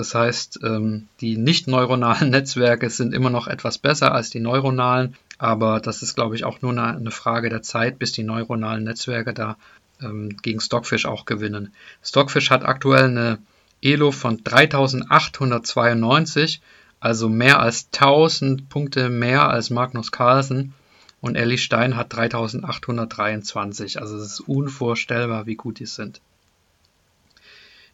Das 0.00 0.14
heißt, 0.14 0.60
ähm, 0.62 1.08
die 1.20 1.36
nicht 1.36 1.68
neuronalen 1.68 2.30
Netzwerke 2.30 2.88
sind 2.88 3.12
immer 3.12 3.28
noch 3.28 3.48
etwas 3.48 3.76
besser 3.76 4.14
als 4.14 4.30
die 4.30 4.40
neuronalen, 4.40 5.14
aber 5.36 5.78
das 5.78 6.02
ist, 6.02 6.14
glaube 6.14 6.36
ich, 6.36 6.44
auch 6.44 6.62
nur 6.62 6.72
eine 6.72 7.10
Frage 7.10 7.50
der 7.50 7.60
Zeit, 7.60 7.98
bis 7.98 8.12
die 8.12 8.22
neuronalen 8.22 8.84
Netzwerke 8.84 9.34
da 9.34 9.58
ähm, 10.00 10.38
gegen 10.40 10.58
Stockfish 10.58 11.04
auch 11.04 11.26
gewinnen. 11.26 11.74
Stockfish 12.02 12.48
hat 12.48 12.64
aktuell 12.64 13.10
eine 13.10 13.40
Elo 13.82 14.10
von 14.10 14.42
3892, 14.42 16.62
also 16.98 17.28
mehr 17.28 17.60
als 17.60 17.88
1000 17.92 18.70
Punkte 18.70 19.10
mehr 19.10 19.50
als 19.50 19.68
Magnus 19.68 20.12
Carlsen 20.12 20.72
und 21.20 21.36
Ellie 21.36 21.58
Stein 21.58 21.94
hat 21.94 22.14
3823. 22.14 24.00
Also 24.00 24.16
es 24.16 24.32
ist 24.32 24.40
unvorstellbar, 24.40 25.44
wie 25.44 25.56
gut 25.56 25.78
die 25.78 25.84
sind. 25.84 26.22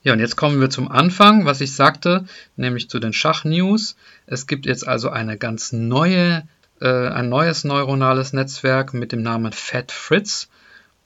Ja, 0.06 0.12
und 0.12 0.20
jetzt 0.20 0.36
kommen 0.36 0.60
wir 0.60 0.70
zum 0.70 0.88
Anfang, 0.88 1.46
was 1.46 1.60
ich 1.60 1.74
sagte, 1.74 2.26
nämlich 2.54 2.88
zu 2.88 3.00
den 3.00 3.12
Schach-News. 3.12 3.96
Es 4.26 4.46
gibt 4.46 4.64
jetzt 4.64 4.86
also 4.86 5.10
eine 5.10 5.36
ganz 5.36 5.72
neue, 5.72 6.46
äh, 6.80 7.08
ein 7.08 7.28
neues 7.28 7.64
neuronales 7.64 8.32
Netzwerk 8.32 8.94
mit 8.94 9.10
dem 9.10 9.22
Namen 9.22 9.50
Fat 9.50 9.90
Fritz 9.90 10.48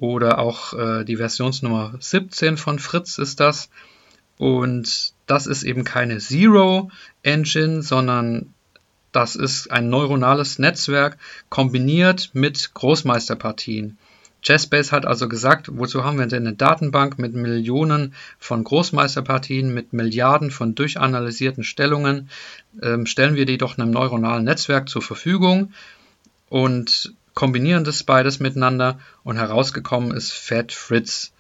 oder 0.01 0.39
auch 0.39 0.75
äh, 0.75 1.05
die 1.05 1.17
Versionsnummer 1.17 1.95
17 1.99 2.59
von 2.59 2.79
Fritz 2.79 3.17
ist 3.17 3.41
das. 3.41 3.71
Und 4.37 5.15
das 5.27 5.47
ist 5.47 5.63
eben 5.63 5.85
keine 5.85 6.19
Zero 6.19 6.91
Engine, 7.23 7.81
sondern 7.81 8.53
das 9.13 9.35
ist 9.35 9.71
ein 9.71 9.89
neuronales 9.89 10.59
Netzwerk 10.59 11.17
kombiniert 11.49 12.33
mit 12.35 12.75
Großmeisterpartien. 12.75 13.97
Chessbase 14.43 14.93
hat 14.93 15.07
also 15.07 15.29
gesagt, 15.29 15.69
wozu 15.73 16.05
haben 16.05 16.19
wir 16.19 16.27
denn 16.27 16.47
eine 16.47 16.57
Datenbank 16.57 17.19
mit 17.19 17.35
Millionen 17.35 18.15
von 18.39 18.65
Großmeisterpartien, 18.65 19.73
mit 19.73 19.93
Milliarden 19.93 20.51
von 20.51 20.75
durchanalysierten 20.75 21.65
Stellungen, 21.65 22.31
ähm, 22.83 23.07
stellen 23.07 23.35
wir 23.35 23.47
die 23.47 23.59
doch 23.59 23.77
einem 23.77 23.91
neuronalen 23.91 24.45
Netzwerk 24.45 24.89
zur 24.89 25.03
Verfügung 25.03 25.73
und 26.49 27.15
kombinieren 27.35 27.85
das 27.85 28.03
beides 28.03 28.41
miteinander 28.41 28.99
und 29.25 29.37
herausgekommen 29.37 30.13
ist 30.13 30.33
Fat 30.33 30.73
Fritz. 30.73 31.33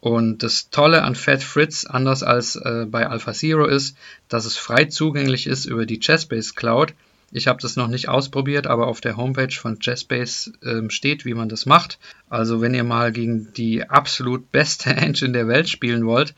Und 0.00 0.42
das 0.42 0.70
Tolle 0.70 1.02
an 1.02 1.16
Fat 1.16 1.42
Fritz, 1.42 1.84
anders 1.84 2.22
als 2.22 2.56
äh, 2.56 2.86
bei 2.88 3.08
AlphaZero, 3.08 3.66
ist, 3.66 3.96
dass 4.28 4.44
es 4.44 4.56
frei 4.56 4.84
zugänglich 4.84 5.46
ist 5.46 5.64
über 5.64 5.86
die 5.86 5.98
Chessbase 5.98 6.54
Cloud. 6.54 6.94
Ich 7.30 7.46
habe 7.46 7.60
das 7.60 7.76
noch 7.76 7.88
nicht 7.88 8.08
ausprobiert, 8.08 8.66
aber 8.66 8.86
auf 8.86 9.00
der 9.00 9.16
Homepage 9.16 9.52
von 9.52 9.78
Chessbase 9.78 10.52
ähm, 10.64 10.88
steht, 10.88 11.24
wie 11.24 11.34
man 11.34 11.48
das 11.48 11.66
macht. 11.66 11.98
Also 12.30 12.60
wenn 12.60 12.74
ihr 12.74 12.84
mal 12.84 13.12
gegen 13.12 13.52
die 13.52 13.88
absolut 13.88 14.50
beste 14.50 14.90
Engine 14.96 15.32
der 15.32 15.48
Welt 15.48 15.68
spielen 15.68 16.06
wollt, 16.06 16.34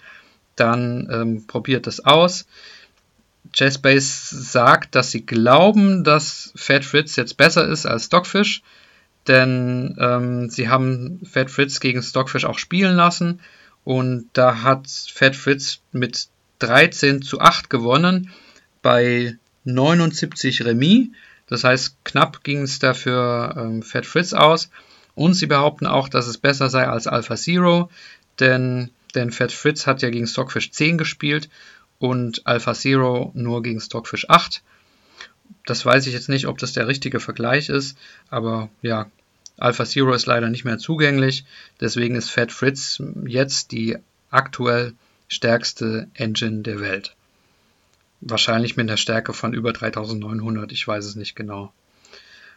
dann 0.57 1.09
ähm, 1.11 1.47
probiert 1.47 1.87
das 1.87 2.01
aus. 2.01 2.47
Chessbase 3.53 4.37
sagt, 4.37 4.95
dass 4.95 5.11
sie 5.11 5.25
glauben, 5.25 6.05
dass 6.05 6.53
Fat 6.57 6.85
Fritz 6.85 7.17
jetzt 7.17 7.37
besser 7.37 7.67
ist 7.67 7.87
als 7.87 8.07
Stockfish, 8.07 8.63
denn 9.27 9.97
ähm, 9.99 10.51
sie 10.51 10.69
haben 10.69 11.21
Fat 11.25 11.51
Fritz 11.51 11.81
gegen 11.81 12.03
Stockfish 12.03 12.45
auch 12.45 12.59
spielen 12.59 12.97
lassen 12.97 13.41
und 13.85 14.29
da 14.33 14.63
hat 14.63 14.89
Fat 14.89 15.37
Fritz 15.37 15.81
mit 15.93 16.29
13 16.59 17.23
zu 17.23 17.41
8 17.41 17.71
gewonnen. 17.71 18.31
Bei 18.83 19.37
79 19.65 20.65
Remis. 20.65 21.09
Das 21.47 21.65
heißt, 21.65 22.05
knapp 22.05 22.45
ging 22.45 22.63
es 22.63 22.79
dafür 22.79 23.55
ähm, 23.57 23.83
Fat 23.83 24.07
Fritz 24.07 24.33
aus. 24.33 24.71
Und 25.15 25.35
sie 25.35 25.47
behaupten 25.47 25.87
auch, 25.87 26.09
dass 26.09 26.27
es 26.27 26.39
besser 26.39 26.71
sei 26.71 26.87
als 26.87 27.07
Alpha 27.07 27.37
Zero, 27.37 27.91
denn, 28.39 28.91
denn 29.15 29.33
Fat 29.33 29.53
Fritz 29.53 29.87
hat 29.87 30.03
ja 30.03 30.11
gegen 30.11 30.27
Stockfish 30.27 30.71
10 30.71 30.99
gespielt 30.99 31.51
und 31.99 32.47
Alpha 32.47 32.75
Zero 32.75 33.31
nur 33.35 33.63
gegen 33.63 33.81
Stockfish 33.81 34.27
8. 34.29 34.63
Das 35.67 35.85
weiß 35.85 36.07
ich 36.07 36.15
jetzt 36.15 36.29
nicht, 36.29 36.47
ob 36.47 36.59
das 36.59 36.73
der 36.73 36.87
richtige 36.87 37.21
Vergleich 37.21 37.69
ist, 37.69 37.99
aber 38.31 38.71
ja, 38.83 39.11
Alpha 39.59 39.85
Zero 39.85 40.15
ist 40.15 40.27
leider 40.27 40.49
nicht 40.49 40.65
mehr 40.65 40.79
zugänglich, 40.79 41.45
deswegen 41.81 42.15
ist 42.15 42.31
Fat 42.31 42.51
Fritz 42.51 43.03
jetzt 43.27 43.73
die 43.73 43.99
aktuell 44.31 44.95
stärkste 45.29 46.09
Engine 46.15 46.63
der 46.63 46.81
Welt. 46.81 47.15
Wahrscheinlich 48.21 48.77
mit 48.77 48.89
einer 48.89 48.97
Stärke 48.97 49.33
von 49.33 49.55
über 49.55 49.73
3900, 49.73 50.73
ich 50.73 50.87
weiß 50.87 51.05
es 51.05 51.17
nicht 51.17 51.35
genau. 51.35 51.73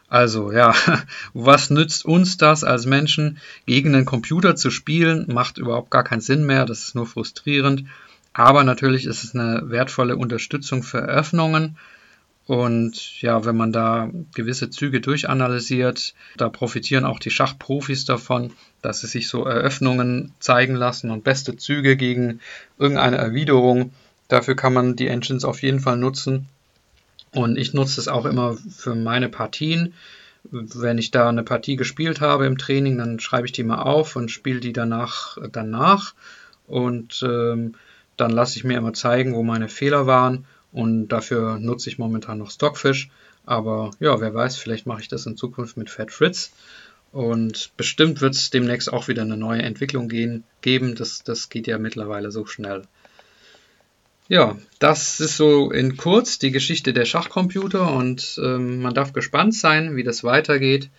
Also 0.09 0.51
ja, 0.51 0.75
was 1.33 1.69
nützt 1.69 2.05
uns 2.05 2.37
das 2.37 2.63
als 2.63 2.85
Menschen? 2.85 3.39
Gegen 3.65 3.95
einen 3.95 4.05
Computer 4.05 4.55
zu 4.55 4.69
spielen, 4.69 5.25
macht 5.33 5.57
überhaupt 5.57 5.89
gar 5.89 6.03
keinen 6.03 6.21
Sinn 6.21 6.45
mehr, 6.45 6.65
das 6.65 6.83
ist 6.83 6.95
nur 6.95 7.07
frustrierend. 7.07 7.85
Aber 8.33 8.63
natürlich 8.63 9.05
ist 9.05 9.23
es 9.23 9.35
eine 9.35 9.69
wertvolle 9.69 10.17
Unterstützung 10.17 10.83
für 10.83 10.99
Eröffnungen. 10.99 11.77
Und 12.45 13.21
ja, 13.21 13.45
wenn 13.45 13.55
man 13.55 13.71
da 13.71 14.09
gewisse 14.33 14.69
Züge 14.69 14.99
durchanalysiert, 14.99 16.13
da 16.35 16.49
profitieren 16.49 17.05
auch 17.05 17.19
die 17.19 17.29
Schachprofis 17.29 18.03
davon, 18.05 18.51
dass 18.81 18.99
sie 18.99 19.07
sich 19.07 19.29
so 19.29 19.45
Eröffnungen 19.45 20.33
zeigen 20.39 20.75
lassen 20.75 21.09
und 21.09 21.23
beste 21.23 21.55
Züge 21.55 21.95
gegen 21.95 22.41
irgendeine 22.77 23.17
Erwiderung. 23.17 23.93
Dafür 24.27 24.55
kann 24.55 24.73
man 24.73 24.95
die 24.95 25.07
Engines 25.07 25.45
auf 25.45 25.61
jeden 25.61 25.79
Fall 25.79 25.97
nutzen. 25.97 26.47
Und 27.31 27.57
ich 27.57 27.73
nutze 27.73 27.99
es 27.99 28.07
auch 28.07 28.25
immer 28.25 28.55
für 28.55 28.95
meine 28.95 29.29
Partien. 29.29 29.93
Wenn 30.43 30.97
ich 30.97 31.11
da 31.11 31.29
eine 31.29 31.43
Partie 31.43 31.75
gespielt 31.75 32.21
habe 32.21 32.45
im 32.45 32.57
Training, 32.57 32.97
dann 32.97 33.19
schreibe 33.19 33.47
ich 33.47 33.53
die 33.53 33.63
mal 33.63 33.81
auf 33.81 34.15
und 34.15 34.29
spiele 34.29 34.59
die 34.59 34.73
danach 34.73 35.37
danach. 35.51 36.13
Und 36.67 37.23
ähm, 37.27 37.75
dann 38.17 38.31
lasse 38.31 38.57
ich 38.57 38.63
mir 38.63 38.77
immer 38.77 38.93
zeigen, 38.93 39.33
wo 39.33 39.43
meine 39.43 39.69
Fehler 39.69 40.05
waren 40.05 40.45
und 40.71 41.07
dafür 41.09 41.59
nutze 41.59 41.89
ich 41.89 41.97
momentan 41.97 42.39
noch 42.39 42.51
Stockfish. 42.51 43.09
Aber 43.45 43.91
ja, 43.99 44.19
wer 44.21 44.33
weiß, 44.33 44.57
vielleicht 44.57 44.85
mache 44.85 45.01
ich 45.01 45.07
das 45.07 45.25
in 45.25 45.37
Zukunft 45.37 45.77
mit 45.77 45.89
Fat 45.89 46.11
Fritz. 46.11 46.51
Und 47.11 47.71
bestimmt 47.77 48.21
wird 48.21 48.33
es 48.33 48.49
demnächst 48.49 48.91
auch 48.91 49.07
wieder 49.07 49.21
eine 49.21 49.37
neue 49.37 49.61
Entwicklung 49.61 50.09
gehen, 50.09 50.43
geben. 50.61 50.95
Das, 50.95 51.23
das 51.23 51.49
geht 51.49 51.67
ja 51.67 51.77
mittlerweile 51.77 52.31
so 52.31 52.45
schnell. 52.45 52.83
Ja, 54.29 54.57
das 54.79 55.19
ist 55.19 55.35
so 55.35 55.69
in 55.69 55.97
kurz 55.97 56.39
die 56.39 56.51
Geschichte 56.51 56.93
der 56.93 57.03
Schachcomputer 57.03 57.93
und 57.93 58.39
ähm, 58.41 58.81
man 58.81 58.93
darf 58.93 59.11
gespannt 59.11 59.53
sein, 59.53 59.97
wie 59.97 60.03
das 60.03 60.23
weitergeht. 60.23 60.89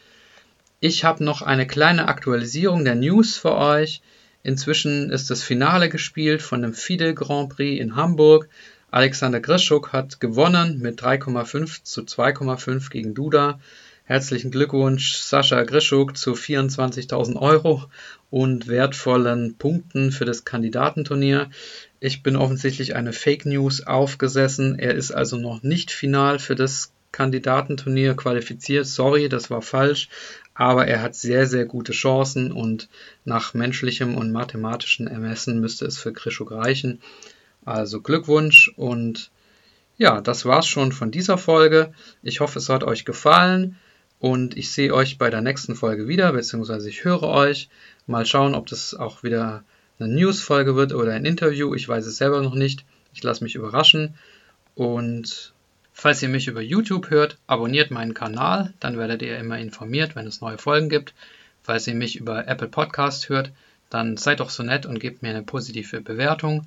Ich 0.81 1.05
habe 1.05 1.25
noch 1.25 1.41
eine 1.41 1.67
kleine 1.67 2.09
Aktualisierung 2.09 2.85
der 2.85 2.97
News 2.97 3.39
für 3.39 3.57
euch. 3.57 4.03
Inzwischen 4.43 5.11
ist 5.11 5.31
das 5.31 5.43
Finale 5.43 5.89
gespielt 5.89 6.43
von 6.43 6.61
dem 6.61 6.75
FIDE 6.75 7.15
Grand 7.15 7.49
Prix 7.49 7.81
in 7.81 7.97
Hamburg. 7.97 8.51
Alexander 8.91 9.41
Grischuk 9.41 9.95
hat 9.95 10.21
gewonnen 10.21 10.81
mit 10.81 11.01
3,5 11.01 11.83
zu 11.83 12.03
2,5 12.03 12.91
gegen 12.91 13.15
Duda. 13.15 13.59
Herzlichen 14.05 14.51
Glückwunsch, 14.51 15.17
Sascha 15.17 15.63
Grischuk, 15.63 16.19
zu 16.19 16.35
24.000 16.35 17.41
Euro 17.41 17.85
und 18.29 18.69
wertvollen 18.69 19.57
Punkten 19.57 20.13
für 20.13 20.27
das 20.27 20.45
Kandidatenturnier. 20.45 21.49
Ich 22.05 22.23
bin 22.23 22.37
offensichtlich 22.37 22.95
eine 22.97 23.15
Fake 23.15 23.47
News 23.47 23.87
aufgesessen. 23.87 24.79
Er 24.79 24.95
ist 24.95 25.11
also 25.11 25.39
noch 25.39 25.63
nicht 25.63 25.91
final 25.91 26.39
für 26.39 26.55
das 26.55 26.93
Kandidatenturnier 27.13 28.15
qualifiziert. 28.15 28.85
Sorry, 28.85 29.31
das 29.31 29.49
war 29.49 29.63
falsch. 29.63 30.11
Aber 30.53 30.87
er 30.87 31.01
hat 31.01 31.15
sehr, 31.15 31.47
sehr 31.47 31.65
gute 31.65 31.93
Chancen 31.93 32.53
und 32.53 32.91
nach 33.25 33.55
menschlichem 33.55 34.17
und 34.17 34.33
mathematischen 34.33 35.07
Ermessen 35.07 35.63
müsste 35.63 35.87
es 35.87 35.97
für 35.97 36.13
Krischuk 36.13 36.53
reichen. 36.53 37.01
Also 37.65 38.03
Glückwunsch 38.03 38.71
und 38.77 39.31
ja, 39.97 40.21
das 40.21 40.45
war's 40.45 40.67
schon 40.67 40.93
von 40.93 41.11
dieser 41.11 41.39
Folge. 41.39 41.95
Ich 42.23 42.41
hoffe, 42.41 42.59
es 42.59 42.69
hat 42.69 42.85
euch 42.85 43.07
gefallen 43.07 43.79
und 44.19 44.59
ich 44.59 44.71
sehe 44.71 44.93
euch 44.93 45.17
bei 45.17 45.31
der 45.31 45.41
nächsten 45.41 45.75
Folge 45.75 46.07
wieder, 46.07 46.35
beziehungsweise 46.35 46.87
ich 46.87 47.03
höre 47.03 47.23
euch. 47.23 47.71
Mal 48.07 48.27
schauen, 48.27 48.55
ob 48.55 48.67
das 48.67 48.93
auch 48.93 49.23
wieder 49.23 49.65
eine 49.99 50.09
News-Folge 50.09 50.77
wird 50.77 50.93
oder 50.93 51.13
ein 51.13 51.25
Interview. 51.25 51.75
Ich 51.75 51.89
weiß 51.89 52.07
es 52.07 52.17
selber 52.17 52.43
noch 52.43 52.55
nicht. 52.55 52.85
Ich 53.13 53.23
lasse 53.23 53.45
mich 53.45 53.55
überraschen. 53.55 54.15
Und 54.75 55.53
falls 55.93 56.23
ihr 56.23 56.29
mich 56.29 56.49
über 56.49 56.61
YouTube 56.61 57.11
hört, 57.11 57.39
abonniert 57.47 57.91
meinen 57.91 58.15
Kanal, 58.15 58.73
dann 58.81 58.99
werdet 58.99 59.23
ihr 59.23 59.39
immer 59.39 59.59
informiert, 59.59 60.17
wenn 60.17 60.27
es 60.27 60.41
neue 60.41 60.59
Folgen 60.59 60.89
gibt. 60.89 61.15
Falls 61.63 61.87
ihr 61.87 61.95
mich 61.95 62.17
über 62.17 62.49
Apple 62.49 62.69
Podcast 62.69 63.29
hört, 63.29 63.53
dann 63.89 64.17
seid 64.17 64.41
doch 64.41 64.51
so 64.51 64.65
nett 64.65 64.87
und 64.87 64.99
gebt 64.99 65.23
mir 65.23 65.31
eine 65.31 65.45
positive 65.45 66.01
Bewertung. 66.01 66.67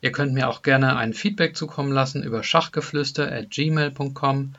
Ihr 0.00 0.12
könnt 0.12 0.32
mir 0.32 0.48
auch 0.48 0.62
gerne 0.62 0.94
ein 0.96 1.14
Feedback 1.14 1.56
zukommen 1.56 1.90
lassen 1.90 2.22
über 2.22 2.44
schachgeflüster@gmail.com 2.44 4.54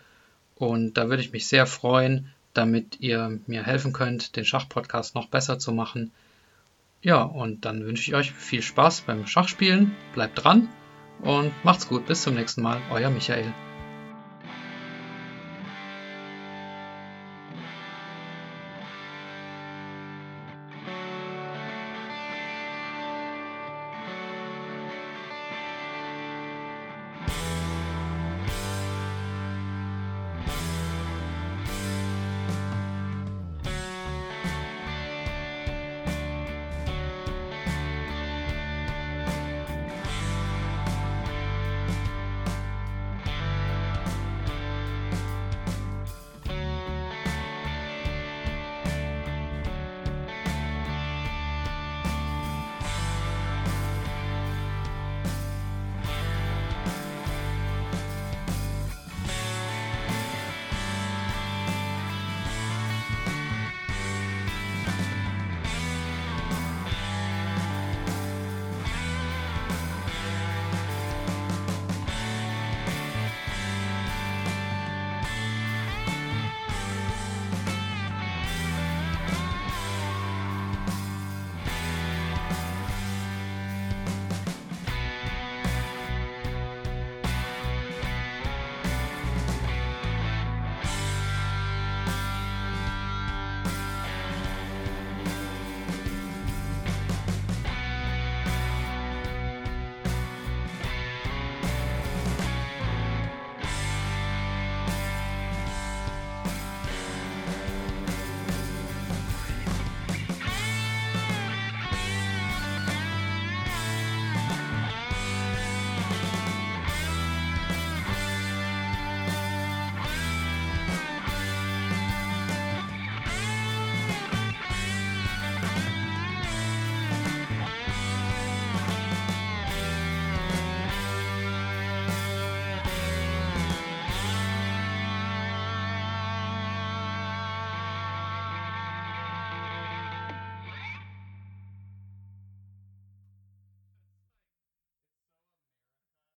und 0.55 0.93
da 0.95 1.09
würde 1.09 1.21
ich 1.21 1.31
mich 1.31 1.47
sehr 1.47 1.67
freuen, 1.67 2.33
damit 2.53 2.99
ihr 2.99 3.39
mir 3.47 3.63
helfen 3.63 3.93
könnt, 3.93 4.35
den 4.35 4.43
Schachpodcast 4.43 5.15
noch 5.15 5.27
besser 5.27 5.57
zu 5.59 5.71
machen. 5.71 6.11
Ja, 7.07 7.21
und 7.21 7.63
dann 7.63 7.85
wünsche 7.85 8.01
ich 8.01 8.15
euch 8.15 8.33
viel 8.33 8.61
Spaß 8.61 9.03
beim 9.07 9.25
Schachspielen, 9.25 9.95
bleibt 10.13 10.43
dran 10.43 10.67
und 11.21 11.53
macht's 11.63 11.87
gut, 11.87 12.05
bis 12.05 12.23
zum 12.23 12.35
nächsten 12.35 12.61
Mal, 12.61 12.81
euer 12.91 13.09
Michael. 13.09 13.53